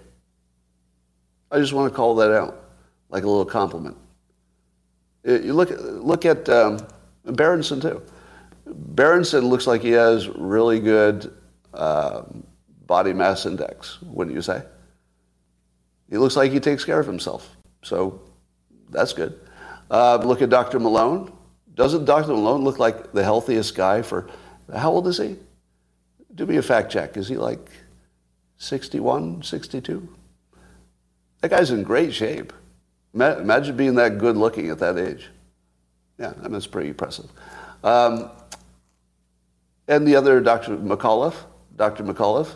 [1.51, 2.65] I just want to call that out,
[3.09, 3.97] like a little compliment.
[5.25, 6.79] You look, look at um,
[7.25, 8.03] Berenson too.
[8.67, 11.33] Berenson looks like he has really good
[11.75, 12.23] uh,
[12.87, 14.63] body mass index, wouldn't you say?
[16.11, 17.57] He looks like he takes care of himself.
[17.83, 18.21] So
[18.91, 19.39] that's good.
[19.91, 20.79] Uh, look at Dr.
[20.79, 21.33] Malone.
[21.75, 22.29] Doesn't Dr.
[22.29, 24.29] Malone look like the healthiest guy for,
[24.75, 25.37] how old is he?
[26.35, 27.17] Do me a fact check.
[27.17, 27.71] Is he like
[28.59, 30.17] 61, 62?
[31.41, 32.53] That guy's in great shape.
[33.13, 35.29] Ma- Imagine being that good looking at that age.
[36.19, 37.31] Yeah, I mean, that's pretty impressive.
[37.83, 38.31] Um,
[39.89, 40.77] and the other, Dr.
[40.77, 41.45] McAuliffe,
[41.77, 42.05] Dr.
[42.05, 42.55] McAuliffe,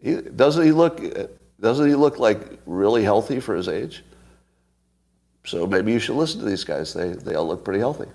[0.00, 1.00] he, doesn't he look
[1.60, 4.04] doesn't he look like really healthy for his age?
[5.44, 6.94] So maybe you should listen to these guys.
[6.94, 8.06] They they all look pretty healthy.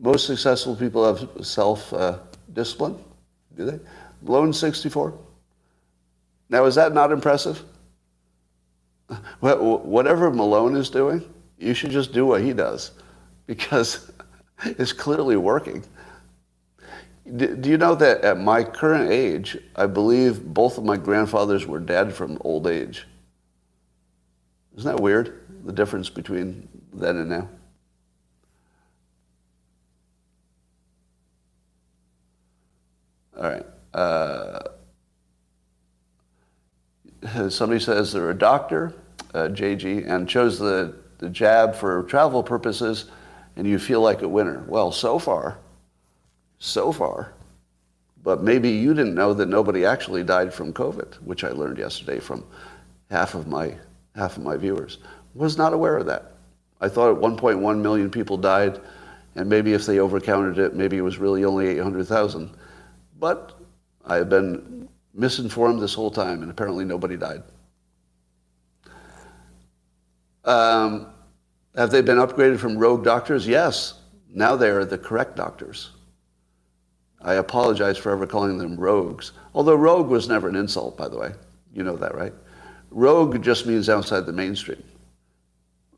[0.00, 2.18] Most successful people have self uh,
[2.52, 2.96] discipline.
[3.56, 3.80] Do they?
[4.22, 5.18] Malone 64.
[6.50, 7.62] Now is that not impressive?
[9.40, 11.24] Whatever Malone is doing,
[11.58, 12.92] you should just do what he does
[13.46, 14.10] because
[14.64, 15.84] it's clearly working.
[17.36, 21.78] Do you know that at my current age, I believe both of my grandfathers were
[21.78, 23.06] dead from old age?
[24.76, 25.42] Isn't that weird?
[25.64, 27.48] The difference between then and now.
[33.36, 33.66] All right.
[33.98, 34.60] Uh,
[37.48, 38.94] somebody says they're a doctor,
[39.34, 43.06] uh, JG, and chose the, the jab for travel purposes,
[43.56, 44.64] and you feel like a winner.
[44.68, 45.58] Well, so far,
[46.60, 47.32] so far.
[48.22, 52.20] But maybe you didn't know that nobody actually died from COVID, which I learned yesterday
[52.20, 52.44] from
[53.10, 53.74] half of my
[54.14, 54.98] half of my viewers.
[55.34, 56.34] Was not aware of that.
[56.80, 58.80] I thought 1.1 million people died,
[59.34, 62.50] and maybe if they overcounted it, maybe it was really only 800,000.
[63.18, 63.57] But
[64.08, 67.42] I have been misinformed this whole time, and apparently nobody died.
[70.44, 71.08] Um,
[71.76, 73.46] have they been upgraded from rogue doctors?
[73.46, 74.00] Yes.
[74.34, 75.90] Now they are the correct doctors.
[77.20, 79.32] I apologize for ever calling them rogues.
[79.54, 81.32] Although rogue was never an insult, by the way.
[81.74, 82.32] You know that, right?
[82.90, 84.82] Rogue just means outside the mainstream.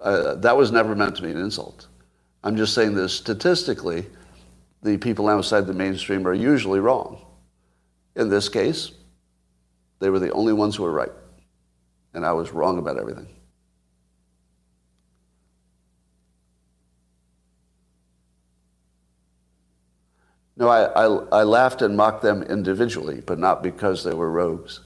[0.00, 1.86] Uh, that was never meant to be an insult.
[2.42, 4.06] I'm just saying that statistically,
[4.82, 7.20] the people outside the mainstream are usually wrong.
[8.20, 8.92] In this case,
[9.98, 11.12] they were the only ones who were right.
[12.12, 13.28] And I was wrong about everything.
[20.54, 21.04] No, I, I,
[21.40, 24.80] I laughed and mocked them individually, but not because they were rogues.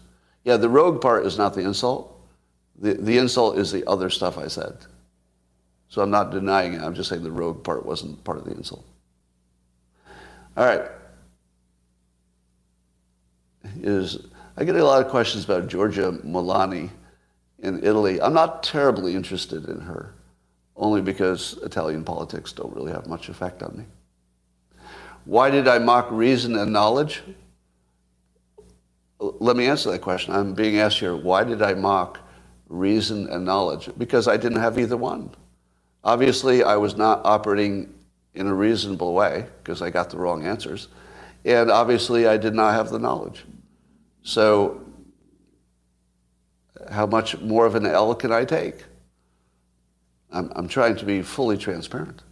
[0.45, 2.17] Yeah, the rogue part is not the insult.
[2.79, 4.77] The, the insult is the other stuff I said.
[5.89, 6.83] So I'm not denying it.
[6.83, 8.87] I'm just saying the rogue part wasn't part of the insult.
[10.57, 10.89] All right.
[13.81, 14.19] Is
[14.57, 16.91] I get a lot of questions about Giorgia Meloni
[17.61, 18.21] in Italy.
[18.21, 20.15] I'm not terribly interested in her,
[20.77, 23.85] only because Italian politics don't really have much effect on me.
[25.25, 27.23] Why did I mock reason and knowledge?
[29.19, 30.35] Let me answer that question.
[30.35, 32.19] I'm being asked here, why did I mock
[32.69, 33.89] reason and knowledge?
[33.97, 35.31] Because I didn't have either one.
[36.05, 37.95] Obviously, I was not operating
[38.35, 40.89] in a reasonable way because I got the wrong answers.
[41.47, 43.45] And obviously, I did not have the knowledge.
[44.25, 44.81] So,
[46.91, 48.85] how much more of an L can I take?
[50.33, 52.23] I'm, I'm trying to be fully transparent.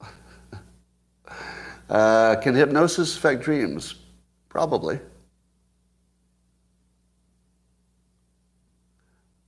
[1.88, 3.94] Uh, can hypnosis affect dreams?
[4.48, 4.98] Probably.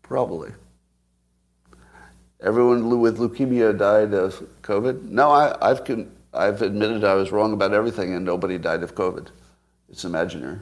[0.02, 0.52] Probably.
[2.40, 5.02] Everyone with leukemia died of COVID?
[5.02, 8.94] No, I, I've, con- I've admitted I was wrong about everything and nobody died of
[8.94, 9.28] COVID.
[9.88, 10.58] It's imaginary.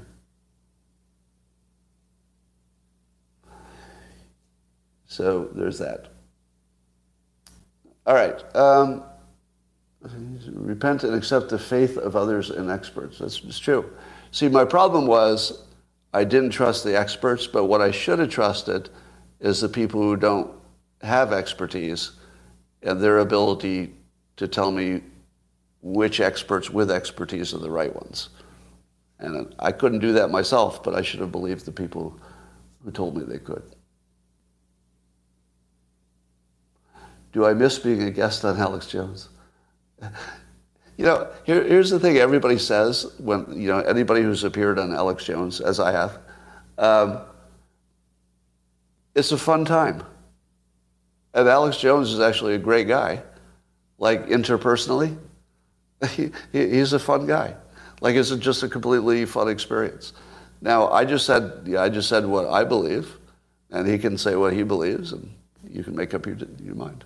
[5.07, 6.09] So there's that.
[8.07, 8.45] All right.
[8.55, 9.03] Um,
[10.53, 13.19] repent and accept the faith of others and experts.
[13.19, 13.91] That's it's true.
[14.31, 15.65] See, my problem was
[16.13, 18.91] I didn't trust the experts, but what I should have trusted
[19.41, 20.53] is the people who don't
[21.03, 22.13] have expertise
[22.83, 23.93] and their ability
[24.37, 25.03] to tell me
[25.87, 28.31] which experts with expertise are the right ones.
[29.21, 32.19] And I couldn't do that myself, but I should have believed the people
[32.85, 33.63] who told me they could.
[37.33, 39.29] Do I miss being a guest on Alex Jones?
[40.99, 44.95] You know, here, here's the thing everybody says when, you know, anybody who's appeared on
[44.95, 46.19] Alex Jones, as I have,
[46.79, 47.21] um,
[49.15, 50.03] it's a fun time.
[51.35, 53.23] And Alex Jones is actually a great guy.
[53.99, 55.17] Like, interpersonally,
[56.11, 57.55] he, he- he's a fun guy.
[58.01, 60.13] Like, it's just a completely fun experience.
[60.61, 63.19] Now, I just said, yeah, I just said what I believe,
[63.71, 65.33] and he can say what he believes, and
[65.69, 67.05] you can make up your, your mind.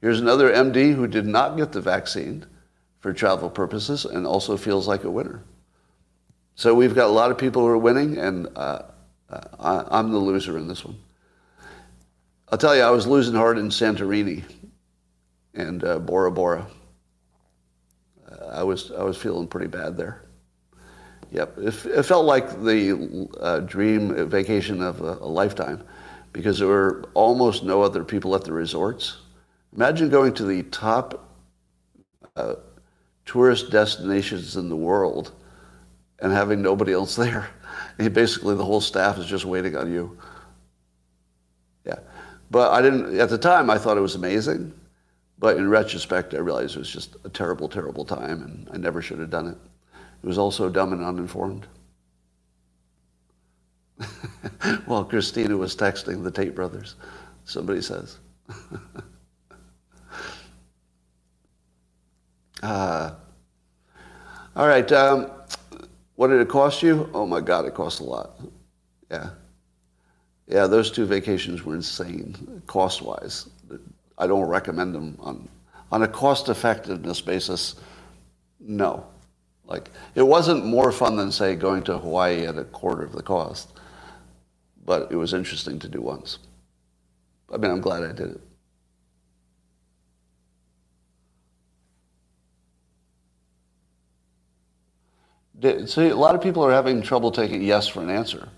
[0.00, 2.44] Here's another MD who did not get the vaccine
[3.00, 5.42] for travel purposes and also feels like a winner.
[6.56, 8.82] So we've got a lot of people who are winning, and uh,
[9.30, 10.96] uh, I, I'm the loser in this one.
[12.50, 14.44] I'll tell you, I was losing heart in Santorini
[15.54, 16.66] and uh, Bora Bora.
[18.30, 20.22] Uh, I was I was feeling pretty bad there.
[21.30, 25.82] Yep, it, it felt like the uh, dream vacation of a, a lifetime
[26.32, 29.18] because there were almost no other people at the resorts.
[29.74, 31.28] Imagine going to the top
[32.36, 32.54] uh,
[33.24, 35.32] tourist destinations in the world
[36.20, 37.48] and having nobody else there.
[37.98, 40.18] And basically, the whole staff is just waiting on you.
[41.84, 41.98] Yeah,
[42.50, 43.18] but I didn't.
[43.18, 44.72] At the time, I thought it was amazing,
[45.38, 49.02] but in retrospect, I realized it was just a terrible, terrible time, and I never
[49.02, 49.58] should have done it.
[50.22, 51.66] It was also dumb and uninformed.
[54.86, 56.94] While Christina was texting the Tate brothers,
[57.44, 58.18] somebody says.
[62.62, 63.10] uh,
[64.56, 64.90] all right.
[64.92, 65.30] Um,
[66.16, 67.10] what did it cost you?
[67.12, 68.40] Oh my God, it cost a lot.
[69.10, 69.30] Yeah.
[70.46, 73.48] Yeah, those two vacations were insane, cost wise.
[74.18, 75.48] I don't recommend them on,
[75.90, 77.76] on a cost effectiveness basis.
[78.60, 79.06] No.
[79.66, 83.22] Like, it wasn't more fun than, say, going to Hawaii at a quarter of the
[83.22, 83.72] cost,
[84.84, 86.38] but it was interesting to do once.
[87.52, 88.38] I mean, I'm glad I did
[95.62, 95.88] it.
[95.88, 98.50] See, a lot of people are having trouble taking yes for an answer.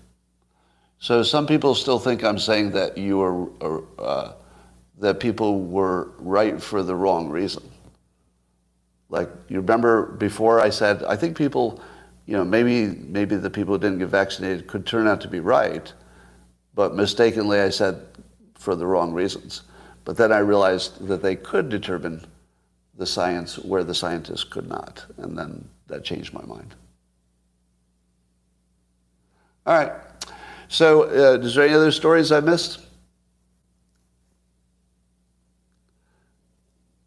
[0.99, 3.47] So some people still think I'm saying that you are,
[3.97, 4.33] uh,
[4.99, 7.63] that people were right for the wrong reason.
[9.09, 11.81] Like you remember before I said, I think people,
[12.25, 15.39] you know, maybe maybe the people who didn't get vaccinated could turn out to be
[15.39, 15.91] right,
[16.73, 18.05] but mistakenly I said
[18.55, 19.61] for the wrong reasons.
[20.03, 22.25] But then I realized that they could determine
[22.97, 26.75] the science where the scientists could not, and then that changed my mind.
[29.65, 29.91] All right.
[30.69, 32.86] So, uh, is there any other stories I missed?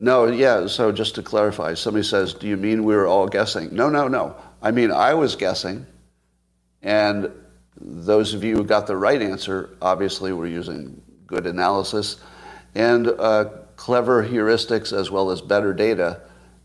[0.03, 3.69] No, yeah, so just to clarify, somebody says, Do you mean we were all guessing?
[3.75, 4.35] No, no, no.
[4.63, 5.87] I mean, I was guessing,
[6.83, 7.31] and
[7.79, 12.17] those of you who got the right answer obviously were using good analysis
[12.75, 13.45] and uh,
[13.77, 16.23] clever heuristics as well as better data.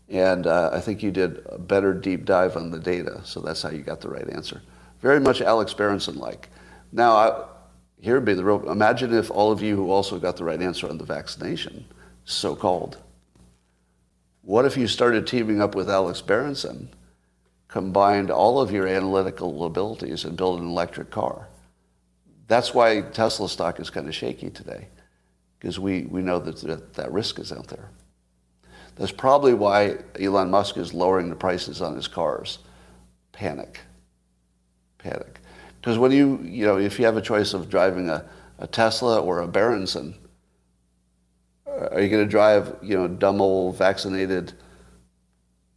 [0.08, 3.60] And uh, I think you did a better deep dive on the data, so that's
[3.60, 4.62] how you got the right answer.
[5.00, 6.48] Very much Alex Berenson like.
[6.92, 7.44] Now, I,
[8.00, 10.62] here would be the real, imagine if all of you who also got the right
[10.62, 11.84] answer on the vaccination,
[12.24, 12.98] so called.
[14.46, 16.88] What if you started teaming up with Alex Berenson,
[17.66, 21.48] combined all of your analytical abilities and built an electric car?
[22.46, 24.86] That's why Tesla stock is kind of shaky today,
[25.58, 27.90] because we, we know that, that that risk is out there.
[28.94, 32.60] That's probably why Elon Musk is lowering the prices on his cars.
[33.32, 33.80] Panic
[35.06, 35.40] panic.
[35.80, 38.24] Because when you, you know, if you have a choice of driving a,
[38.58, 40.16] a Tesla or a Berenson,
[41.76, 44.52] are you going to drive, you know, dumb old vaccinated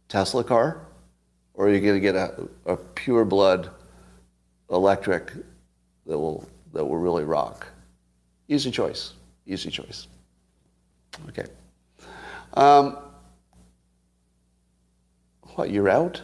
[0.08, 0.86] Tesla car?
[1.54, 3.70] Or are you going to get a, a pure blood
[4.70, 5.32] electric
[6.06, 7.66] that will, that will really rock?
[8.48, 9.12] Easy choice.
[9.46, 10.06] Easy choice.
[11.28, 11.46] Okay.
[12.54, 12.96] Um,
[15.54, 16.22] what, you're out?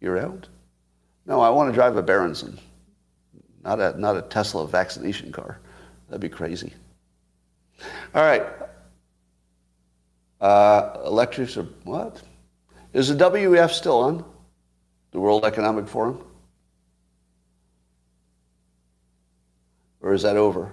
[0.00, 0.48] You're out?
[1.26, 2.58] No, I want to drive a Berenson,
[3.64, 5.60] not a, not a Tesla vaccination car.
[6.08, 6.72] That'd be crazy.
[8.14, 8.44] All right.
[10.40, 12.20] Uh, electrics are what?
[12.92, 14.24] Is the WEF still on?
[15.12, 16.24] The World Economic Forum?
[20.00, 20.72] Or is that over?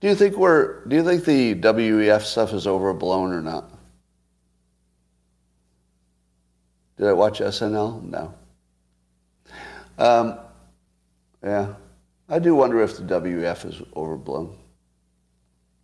[0.00, 3.72] Do you think we're do you think the WEF stuff is overblown or not?
[6.98, 8.02] Did I watch SNL?
[8.02, 8.34] No.
[9.98, 10.38] Um,
[11.42, 11.74] yeah,
[12.28, 14.56] I do wonder if the WEF is overblown.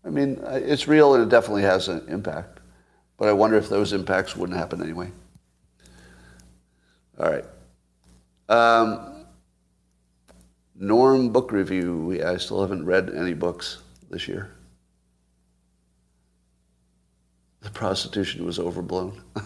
[0.04, 2.60] I mean, it's real and it definitely has an impact,
[3.16, 5.10] but I wonder if those impacts wouldn't happen anyway.
[7.18, 7.44] All right.
[8.48, 9.24] Um,
[10.76, 12.20] Norm book review.
[12.26, 13.78] I still haven't read any books
[14.10, 14.50] this year.
[17.60, 19.22] The prostitution was overblown.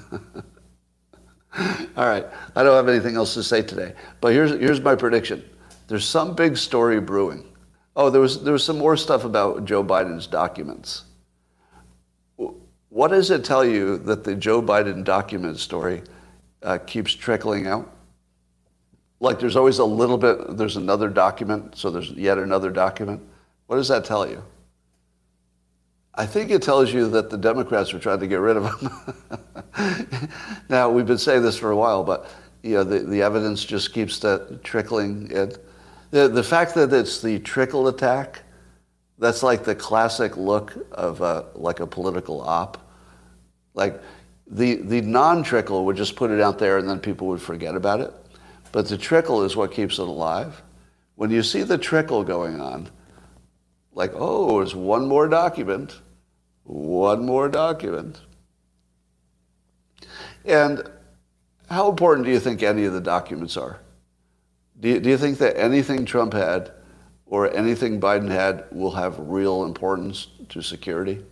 [1.96, 2.26] All right.
[2.56, 3.94] I don't have anything else to say today.
[4.20, 5.44] But here's, here's my prediction.
[5.86, 7.44] There's some big story brewing.
[7.98, 11.02] Oh, there was, there was some more stuff about Joe Biden's documents.
[12.90, 16.02] What does it tell you that the Joe Biden document story
[16.62, 17.92] uh, keeps trickling out?
[19.18, 23.20] Like there's always a little bit, there's another document, so there's yet another document.
[23.66, 24.44] What does that tell you?
[26.14, 30.30] I think it tells you that the Democrats are trying to get rid of him.
[30.68, 32.30] now, we've been saying this for a while, but
[32.62, 35.52] you know, the, the evidence just keeps that trickling in.
[36.10, 38.42] The, the fact that it's the trickle attack
[39.18, 42.78] That's like the classic look of a, like a political op.
[43.74, 44.00] Like
[44.46, 48.00] the, the non-trickle would just put it out there and then people would forget about
[48.00, 48.12] it.
[48.70, 50.62] But the trickle is what keeps it alive.
[51.16, 52.88] When you see the trickle going on,
[53.92, 56.00] like, oh, there's one more document,
[56.62, 58.20] one more document.
[60.44, 60.88] And
[61.68, 63.80] how important do you think any of the documents are?
[64.80, 66.72] Do you, do you think that anything Trump had
[67.26, 71.24] or anything Biden had will have real importance to security?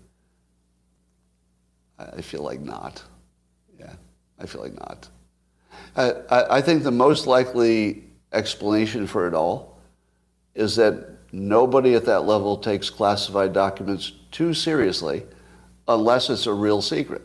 [1.98, 3.02] I feel like not.
[3.78, 3.94] Yeah,
[4.38, 5.08] I feel like not.
[5.96, 9.78] I, I, I think the most likely explanation for it all
[10.54, 15.22] is that nobody at that level takes classified documents too seriously
[15.88, 17.22] unless it's a real secret.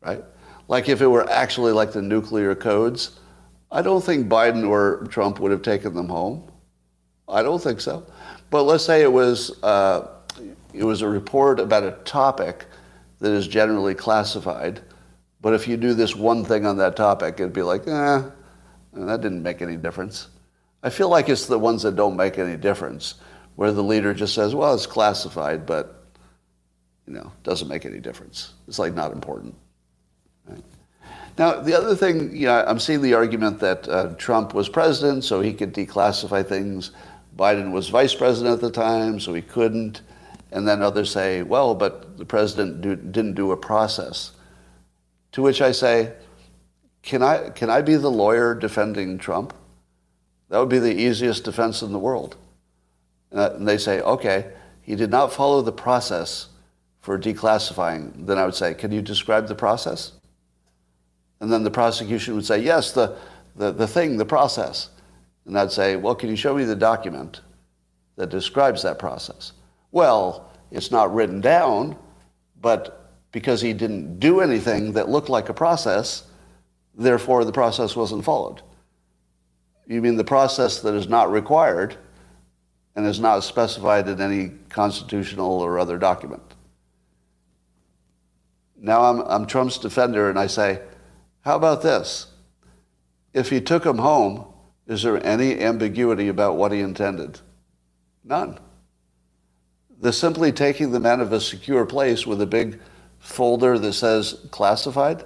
[0.00, 0.22] Right?
[0.68, 3.18] Like if it were actually like the nuclear codes,
[3.72, 6.50] I don't think Biden or Trump would have taken them home.
[7.26, 8.06] I don't think so.
[8.50, 10.08] But let's say it was, uh,
[10.74, 12.66] it was a report about a topic
[13.20, 14.82] that is generally classified.
[15.40, 18.22] But if you do this one thing on that topic, it'd be like, eh,
[18.92, 20.28] that didn't make any difference.
[20.82, 23.14] I feel like it's the ones that don't make any difference,
[23.56, 26.04] where the leader just says, well, it's classified, but,
[27.06, 28.52] you know, doesn't make any difference.
[28.68, 29.54] It's like not important.
[31.42, 35.24] Now, the other thing, you know, I'm seeing the argument that uh, Trump was president,
[35.24, 36.92] so he could declassify things.
[37.36, 40.02] Biden was vice president at the time, so he couldn't.
[40.52, 44.30] And then others say, well, but the president do, didn't do a process.
[45.32, 46.12] To which I say,
[47.02, 49.52] can I, can I be the lawyer defending Trump?
[50.48, 52.36] That would be the easiest defense in the world.
[53.32, 56.50] And they say, okay, he did not follow the process
[57.00, 58.26] for declassifying.
[58.28, 60.12] Then I would say, can you describe the process?
[61.42, 63.16] And then the prosecution would say, yes, the,
[63.56, 64.90] the, the thing, the process.
[65.44, 67.40] And I'd say, well, can you show me the document
[68.14, 69.52] that describes that process?
[69.90, 71.96] Well, it's not written down,
[72.60, 76.22] but because he didn't do anything that looked like a process,
[76.94, 78.62] therefore the process wasn't followed.
[79.88, 81.96] You mean the process that is not required
[82.94, 86.54] and is not specified in any constitutional or other document?
[88.76, 90.80] Now I'm, I'm Trump's defender and I say,
[91.42, 92.26] how about this?
[93.34, 94.46] If he took him home,
[94.86, 97.40] is there any ambiguity about what he intended?
[98.24, 98.58] None.
[100.00, 102.80] The simply taking them out of a secure place with a big
[103.18, 105.24] folder that says classified,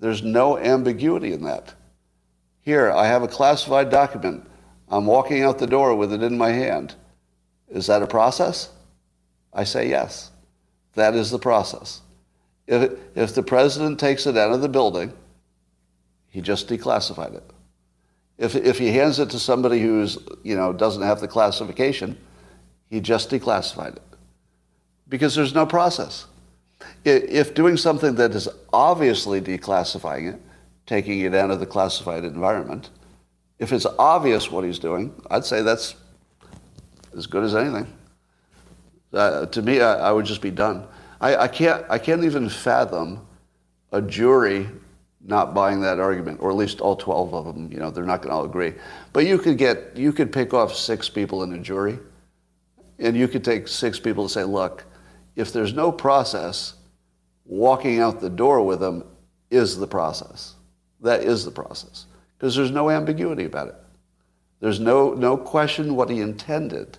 [0.00, 1.74] there's no ambiguity in that.
[2.62, 4.46] Here, I have a classified document.
[4.88, 6.94] I'm walking out the door with it in my hand.
[7.68, 8.70] Is that a process?
[9.52, 10.30] I say yes.
[10.94, 12.02] That is the process.
[12.66, 15.12] If, if the president takes it out of the building,
[16.38, 17.42] he just declassified it.
[18.38, 22.16] If, if he hands it to somebody who's, you know, doesn't have the classification,
[22.88, 24.02] he just declassified it.
[25.08, 26.26] Because there's no process.
[27.04, 30.40] If doing something that is obviously declassifying it,
[30.86, 32.90] taking it out of the classified environment.
[33.58, 35.96] If it's obvious what he's doing, I'd say that's
[37.16, 37.92] as good as anything.
[39.12, 40.86] Uh, to me, I, I, would just be done.
[41.20, 43.26] I, I, can't, I can't even fathom
[43.90, 44.68] a jury
[45.24, 47.70] not buying that argument, or at least all 12 of them.
[47.72, 48.74] You know, they're not going to all agree.
[49.12, 51.98] But you could get, you could pick off six people in a jury,
[52.98, 54.84] and you could take six people to say, look,
[55.36, 56.74] if there's no process,
[57.44, 59.04] walking out the door with them
[59.50, 60.54] is the process.
[61.00, 62.06] That is the process.
[62.36, 63.74] Because there's no ambiguity about it.
[64.60, 66.98] There's no, no question what he intended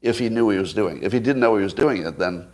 [0.00, 1.02] if he knew he was doing.
[1.02, 2.48] If he didn't know he was doing it, then,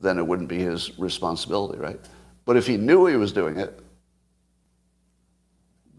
[0.00, 2.00] then it wouldn't be his responsibility, right?
[2.44, 3.80] But if he knew he was doing it,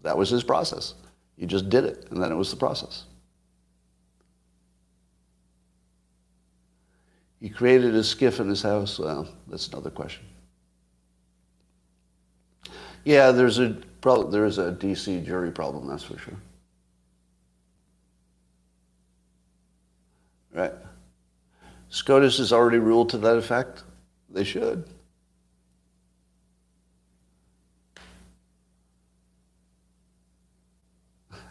[0.02, 0.94] that was his process.
[1.36, 3.04] He just did it, and then it was the process.
[7.40, 8.98] He created a SCIF in his house.
[8.98, 10.24] Well, that's another question.
[13.04, 13.76] Yeah, there's a
[14.30, 16.36] there is a DC jury problem, that's for sure.
[20.52, 20.72] Right.
[21.88, 23.84] SCOTUS has already ruled to that effect.
[24.30, 24.88] They should.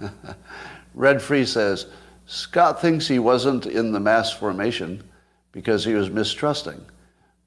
[0.94, 1.88] Red Free says,
[2.26, 5.04] Scott thinks he wasn't in the mass formation
[5.52, 6.82] because he was mistrusting,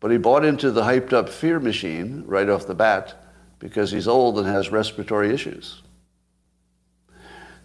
[0.01, 3.14] but he bought into the hyped up fear machine right off the bat
[3.59, 5.82] because he's old and has respiratory issues.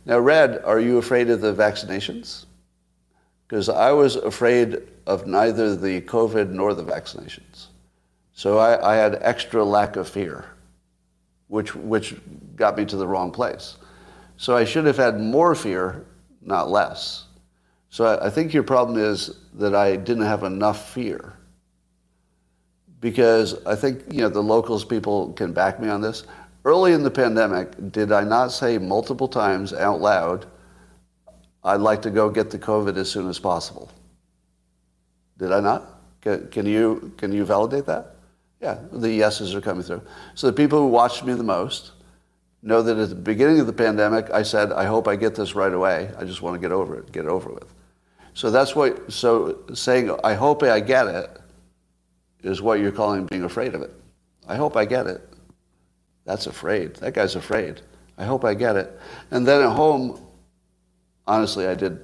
[0.06, 2.46] Now, Red, are you afraid of the vaccinations?
[3.48, 7.68] Because I was afraid of neither the COVID nor the vaccinations.
[8.34, 10.46] So I, I, had extra lack of fear,
[11.48, 12.16] which, which
[12.56, 13.76] got me to the wrong place.
[14.40, 16.06] So I should have had more fear,
[16.42, 17.26] not less.
[17.90, 21.34] So I, I think your problem is that I didn't have enough fear.
[23.02, 26.24] Because I think, you know, the locals people can back me on this.
[26.64, 30.46] Early in the pandemic, did I not say multiple times out loud,
[31.62, 33.92] I'd like to go get the COVID as soon as possible?
[35.38, 36.02] Did I not?
[36.22, 38.16] Can, can you, can you validate that?
[38.62, 40.02] Yeah, the yeses are coming through.
[40.34, 41.92] So the people who watched me the most
[42.62, 45.56] know that at the beginning of the pandemic, I said, I hope I get this
[45.56, 46.12] right away.
[46.18, 47.74] I just want to get over it, get it over with.
[48.34, 51.30] So that's what, so saying, I hope I get it
[52.42, 53.92] is what you're calling being afraid of it.
[54.48, 55.22] I hope I get it.
[56.26, 56.96] That's afraid.
[56.98, 57.82] That guy's afraid.
[58.18, 59.00] I hope I get it.
[59.32, 60.26] And then at home,
[61.26, 62.00] honestly, I did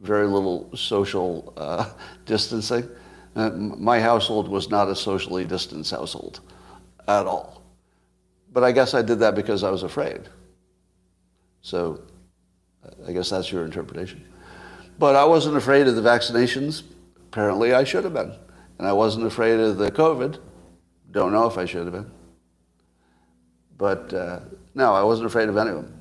[0.00, 1.90] very little social uh,
[2.26, 2.88] distancing.
[3.34, 6.40] Uh, my household was not a socially distanced household
[7.08, 7.55] at all.
[8.52, 10.28] But I guess I did that because I was afraid.
[11.62, 12.02] So
[13.06, 14.24] I guess that's your interpretation.
[14.98, 16.82] But I wasn't afraid of the vaccinations.
[17.16, 18.32] Apparently, I should have been.
[18.78, 20.38] And I wasn't afraid of the COVID.
[21.10, 22.10] Don't know if I should have been.
[23.78, 24.40] But uh,
[24.74, 25.92] no, I wasn't afraid of any of them.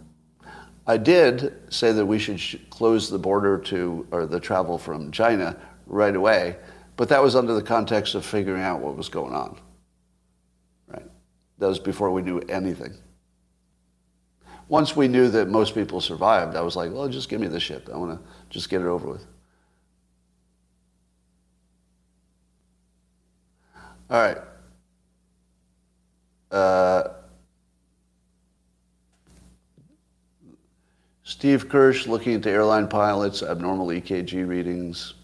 [0.87, 5.11] I did say that we should sh- close the border to, or the travel from
[5.11, 5.57] China
[5.87, 6.57] right away,
[6.95, 9.57] but that was under the context of figuring out what was going on.
[11.57, 12.93] Was before we knew anything.
[14.67, 17.59] Once we knew that most people survived, I was like, well, just give me the
[17.59, 17.87] ship.
[17.93, 19.25] I want to just get it over with.
[24.09, 24.37] All right.
[26.51, 27.09] Uh,
[31.23, 35.15] Steve Kirsch looking into airline pilots, abnormal EKG readings.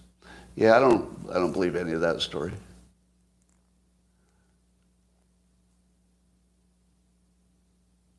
[0.55, 2.51] Yeah, I don't, I don't believe any of that story.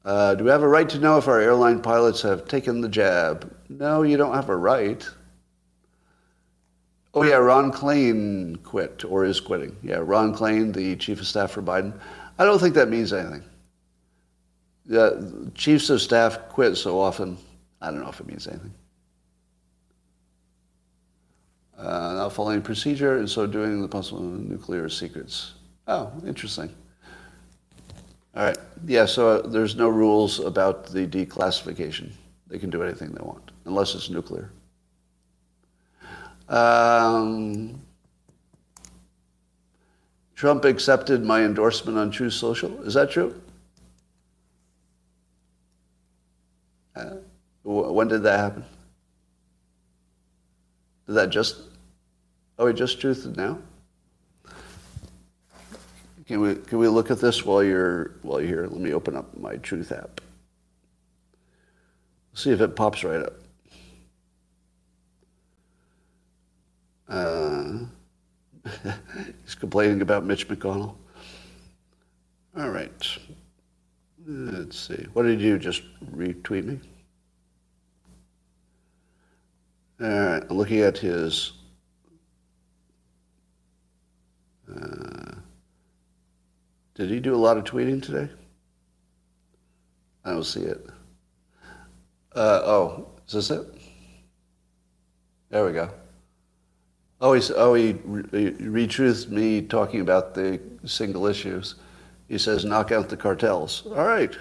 [0.04, 2.88] Uh, do we have a right to know if our airline pilots have taken the
[2.88, 3.54] jab?
[3.68, 5.08] No, you don't have a right.
[7.14, 9.76] Oh yeah, Ron Klain quit or is quitting.
[9.82, 11.92] Yeah, Ron Klain, the chief of staff for Biden.
[12.38, 13.44] I don't think that means anything.
[14.86, 17.36] The chiefs of staff quit so often.
[17.80, 18.74] I don't know if it means anything.
[21.78, 25.54] Uh, not following procedure and so doing the possible nuclear secrets.
[25.86, 26.74] Oh, interesting.
[28.34, 28.58] All right.
[28.86, 32.12] Yeah, so uh, there's no rules about the declassification.
[32.46, 34.50] They can do anything they want, unless it's nuclear.
[36.48, 37.80] Um,
[40.34, 42.82] Trump accepted my endorsement on Truth Social.
[42.82, 43.40] Is that true?
[46.96, 47.16] Uh,
[47.62, 48.64] when did that happen?
[51.06, 51.62] Did that just,
[52.58, 53.58] oh, he just truthed now?
[56.32, 58.66] Can we, can we look at this while you're, while you're here?
[58.66, 60.22] Let me open up my Truth app.
[62.32, 63.34] See if it pops right up.
[67.06, 67.80] Uh,
[69.44, 70.94] he's complaining about Mitch McConnell.
[72.56, 73.18] All right.
[74.26, 75.06] Let's see.
[75.12, 76.80] What did you just retweet me?
[80.00, 80.42] All right.
[80.48, 81.52] I'm looking at his.
[87.02, 88.30] Did he do a lot of tweeting today?
[90.24, 90.86] I don't see it.
[92.32, 93.66] Uh, oh, is this it?
[95.50, 95.90] There we go.
[97.20, 101.74] Oh, he's, oh, he, he retruthed me talking about the single issues.
[102.28, 103.82] He says, knock out the cartels.
[103.86, 104.32] All right.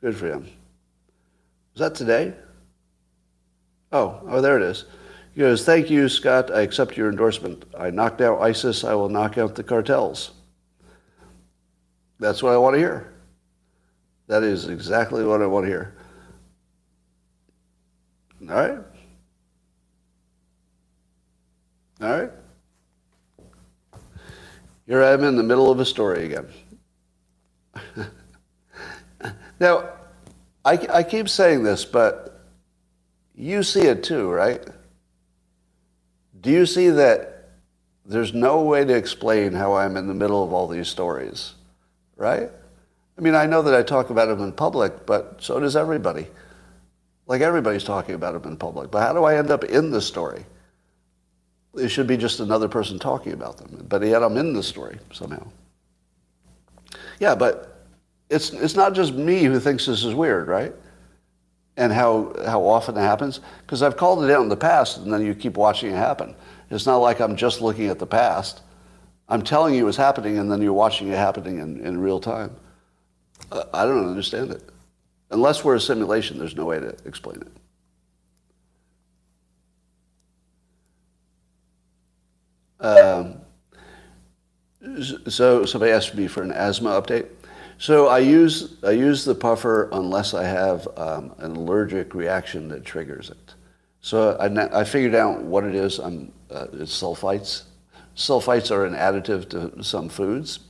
[0.00, 0.48] Good for him.
[1.74, 2.32] Was that today?
[3.92, 4.86] Oh, oh, there it is.
[5.34, 6.50] He goes, thank you, Scott.
[6.50, 7.66] I accept your endorsement.
[7.78, 8.82] I knocked out ISIS.
[8.82, 10.30] I will knock out the cartels.
[12.22, 13.12] That's what I want to hear.
[14.28, 15.96] That is exactly what I want to hear.
[18.48, 18.78] All right.
[22.00, 22.30] All right?
[24.86, 26.46] Here I am in the middle of a story again.
[29.58, 29.88] now,
[30.64, 32.46] I, I keep saying this, but
[33.34, 34.64] you see it too, right?
[36.40, 37.50] Do you see that
[38.06, 41.54] there's no way to explain how I'm in the middle of all these stories,
[42.16, 42.50] right?
[43.16, 46.26] I mean, I know that I talk about them in public, but so does everybody.
[47.26, 48.90] Like everybody's talking about them in public.
[48.90, 50.44] But how do I end up in the story?
[51.74, 53.86] it should be just another person talking about them.
[53.88, 55.46] But yet I'm in the story somehow.
[57.18, 57.86] Yeah, but
[58.28, 60.74] it's, it's not just me who thinks this is weird, right?
[61.76, 63.40] And how, how often it happens.
[63.60, 66.34] Because I've called it out in the past, and then you keep watching it happen.
[66.70, 68.60] It's not like I'm just looking at the past.
[69.28, 72.56] I'm telling you it's happening, and then you're watching it happening in, in real time.
[73.50, 74.62] I don't understand it.
[75.30, 77.52] Unless we're a simulation, there's no way to explain it.
[82.84, 83.40] Um,
[85.28, 87.28] so somebody asked me for an asthma update.
[87.78, 92.84] So I use I use the puffer unless I have um, an allergic reaction that
[92.84, 93.54] triggers it.
[94.00, 95.98] So I, I figured out what it is.
[95.98, 97.62] I'm, uh, it's sulfites.
[98.16, 100.60] Sulfites are an additive to some foods.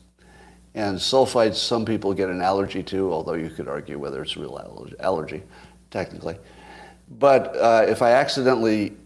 [0.74, 4.58] And sulfites, some people get an allergy to, although you could argue whether it's real
[5.00, 5.42] allergy,
[5.90, 6.38] technically.
[7.18, 8.96] But uh, if I accidentally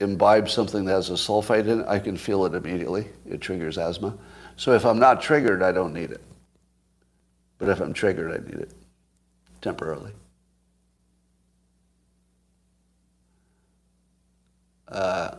[0.00, 3.08] imbibe something that has a sulfite in it, I can feel it immediately.
[3.26, 4.16] It triggers asthma.
[4.56, 6.20] So if I'm not triggered, I don't need it.
[7.58, 8.72] But if I'm triggered, I need it
[9.62, 10.12] temporarily.
[14.88, 15.36] Uh,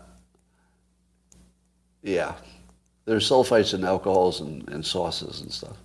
[2.03, 2.35] yeah,
[3.05, 5.77] there's sulfites in alcohols and, and sauces and stuff.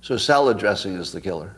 [0.00, 1.56] So salad dressing is the killer.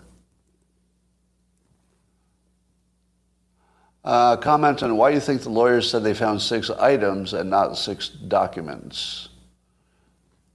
[4.05, 7.79] Uh, comment on why you think the lawyers said they found six items and not
[7.79, 9.31] six documents.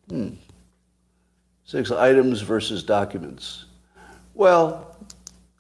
[0.07, 0.35] Hmm.
[1.65, 3.65] Six items versus documents.
[4.35, 4.95] Well,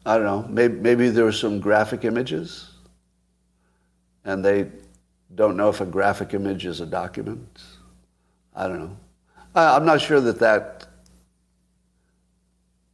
[0.05, 0.45] I don't know.
[0.49, 2.69] Maybe, maybe there were some graphic images,
[4.23, 4.67] and they
[5.33, 7.61] don't know if a graphic image is a document.
[8.55, 8.97] I don't know.
[9.55, 10.87] I, I'm not sure that that.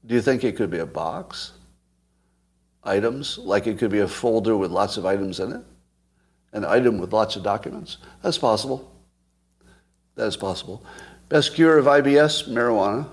[0.05, 1.53] Do you think it could be a box?
[2.83, 3.37] Items?
[3.37, 5.61] Like it could be a folder with lots of items in it?
[6.53, 7.97] An item with lots of documents?
[8.21, 8.91] That's possible.
[10.15, 10.85] That is possible.
[11.27, 12.47] Best cure of IBS?
[12.49, 13.07] Marijuana.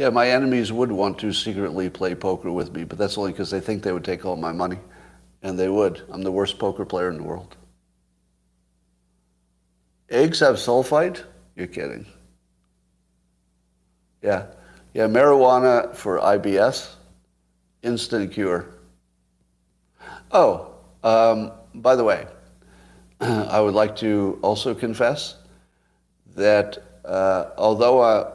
[0.00, 3.50] Yeah, my enemies would want to secretly play poker with me, but that's only because
[3.50, 4.78] they think they would take all my money.
[5.42, 6.00] And they would.
[6.08, 7.54] I'm the worst poker player in the world.
[10.08, 11.22] Eggs have sulfite?
[11.54, 12.06] You're kidding.
[14.22, 14.46] Yeah.
[14.94, 16.94] Yeah, marijuana for IBS,
[17.82, 18.70] instant cure.
[20.32, 22.26] Oh, um, by the way,
[23.20, 25.36] I would like to also confess
[26.36, 28.32] that uh, although, uh,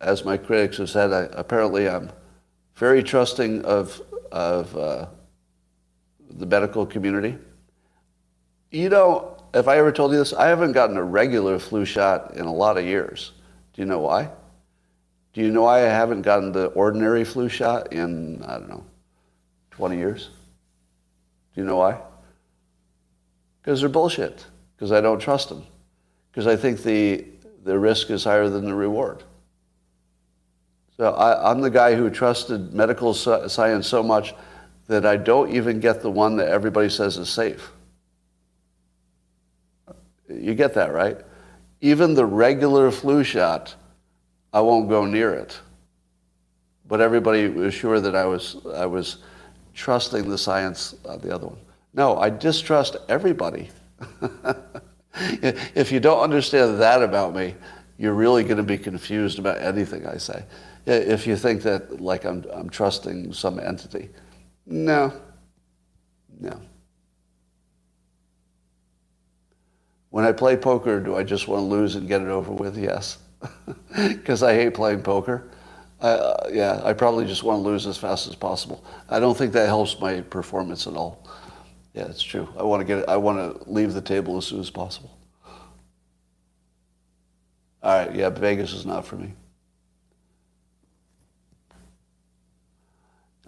[0.00, 2.10] as my critics have said, I, apparently I'm
[2.74, 4.00] very trusting of,
[4.30, 5.06] of uh,
[6.30, 7.38] the medical community.
[8.70, 12.34] You know, if I ever told you this, I haven't gotten a regular flu shot
[12.34, 13.32] in a lot of years.
[13.72, 14.30] Do you know why?
[15.32, 18.84] Do you know why I haven't gotten the ordinary flu shot in, I don't know,
[19.70, 20.30] 20 years?
[21.54, 21.98] Do you know why?
[23.62, 24.44] Because they're bullshit.
[24.76, 25.66] Because I don't trust them.
[26.30, 27.24] Because I think the,
[27.64, 29.24] the risk is higher than the reward.
[30.96, 34.34] So I, am the guy who trusted medical science so much
[34.88, 37.70] that I don't even get the one that everybody says is safe.
[40.28, 41.18] You get that, right?
[41.80, 43.74] Even the regular flu shot,
[44.52, 45.58] I won't go near it.
[46.88, 49.18] But everybody was sure that I was, I was
[49.74, 51.58] trusting the science of the other one.
[51.92, 53.70] No, I distrust everybody.
[55.14, 57.54] if you don't understand that about me,
[57.98, 60.44] you're really going to be confused about anything I say.
[60.86, 64.10] If you think that, like, I'm, I'm trusting some entity.
[64.66, 65.12] No.
[66.38, 66.60] No.
[70.10, 72.78] When I play poker, do I just want to lose and get it over with?
[72.78, 73.18] Yes.
[73.94, 75.50] Because I hate playing poker.
[76.00, 78.84] Uh, yeah, I probably just want to lose as fast as possible.
[79.08, 81.26] I don't think that helps my performance at all.
[81.94, 82.48] Yeah, it's true.
[82.58, 83.08] I want to get.
[83.08, 85.16] I want to leave the table as soon as possible.
[87.82, 88.14] All right.
[88.14, 89.32] Yeah, Vegas is not for me.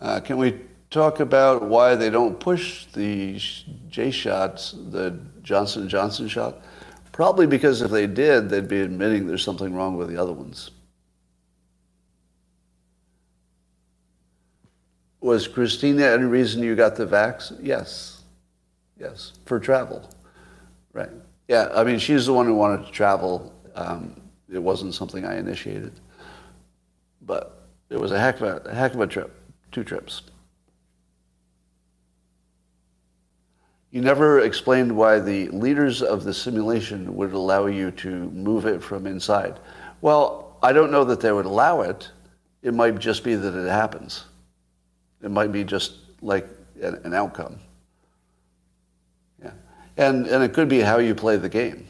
[0.01, 0.60] Uh, can we
[0.90, 3.40] talk about why they don't push the
[3.88, 6.59] J shots, the Johnson Johnson shot?
[7.12, 10.70] Probably because if they did, they'd be admitting there's something wrong with the other ones.
[15.22, 17.59] Was Christina any reason you got the vax?
[17.62, 18.20] Yes.
[19.00, 20.10] Yes, for travel.
[20.92, 21.09] Right.
[21.48, 23.55] Yeah, I mean, she's the one who wanted to travel.
[23.74, 24.20] Um,
[24.52, 25.98] it wasn't something I initiated.
[27.22, 29.34] But it was a heck of a, a heck of a trip,
[29.73, 30.23] two trips.
[33.90, 38.82] You never explained why the leaders of the simulation would allow you to move it
[38.82, 39.59] from inside.
[40.03, 42.11] Well, I don't know that they would allow it.
[42.62, 44.24] It might just be that it happens.
[45.23, 46.47] It might be just like
[46.82, 47.59] an, outcome.
[49.43, 49.53] Yeah.
[49.97, 51.89] And, and it could be how you play the game.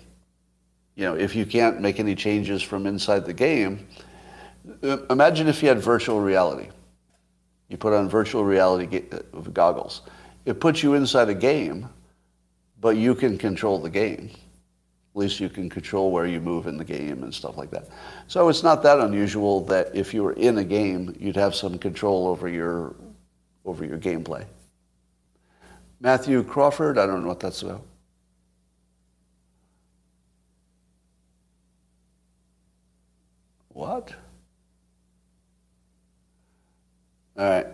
[0.95, 3.87] You know, if you can't make any changes from inside the game,
[4.83, 6.69] uh, imagine if you had virtual reality.
[7.69, 10.03] You put on virtual reality uh, goggles.
[10.45, 11.89] It puts you inside a game,
[12.81, 14.31] but you can control the game.
[15.15, 17.89] At least you can control where you move in the game and stuff like that.
[18.29, 21.79] So it's not that unusual that if you were in a game, you'd have some
[21.79, 22.95] control over your
[23.65, 24.47] over your gameplay.
[26.01, 27.85] Matthew Crawford, I don't know what that's about.
[33.71, 34.15] What?
[37.39, 37.67] All right.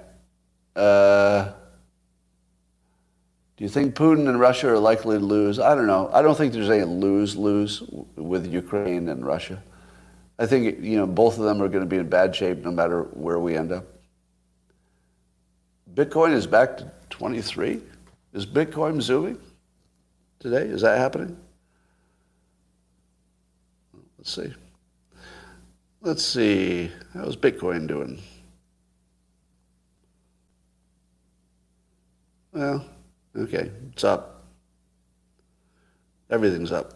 [0.76, 1.52] Uh,
[3.56, 5.58] do you think Putin and Russia are likely to lose?
[5.58, 6.10] I don't know.
[6.12, 7.82] I don't think there's any lose-lose
[8.16, 9.62] with Ukraine and Russia.
[10.38, 12.72] I think you know both of them are going to be in bad shape no
[12.72, 13.86] matter where we end up.
[15.94, 17.80] Bitcoin is back to 23.
[18.32, 19.38] Is Bitcoin zooming
[20.40, 20.64] today?
[20.64, 21.36] Is that happening?
[24.18, 24.52] Let's see.
[26.00, 26.90] Let's see.
[27.14, 28.20] How's Bitcoin doing?
[32.55, 32.86] Well,
[33.36, 34.44] okay, it's up.
[36.31, 36.94] Everything's up.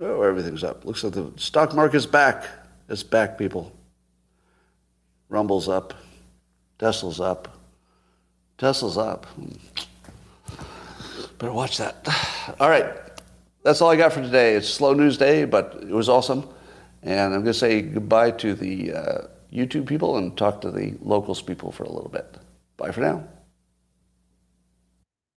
[0.00, 0.84] Oh, everything's up.
[0.84, 2.44] Looks like the stock market's back.
[2.88, 3.72] It's back, people.
[5.28, 5.94] Rumble's up.
[6.78, 7.56] Tesla's up.
[8.58, 9.28] Tesla's up.
[11.38, 12.06] Better watch that.
[12.58, 12.86] All right.
[13.62, 14.56] That's all I got for today.
[14.56, 16.48] It's slow news day, but it was awesome.
[17.04, 19.18] And I'm going to say goodbye to the uh,
[19.52, 22.38] YouTube people and talk to the locals people for a little bit.
[22.76, 23.24] Bye for now.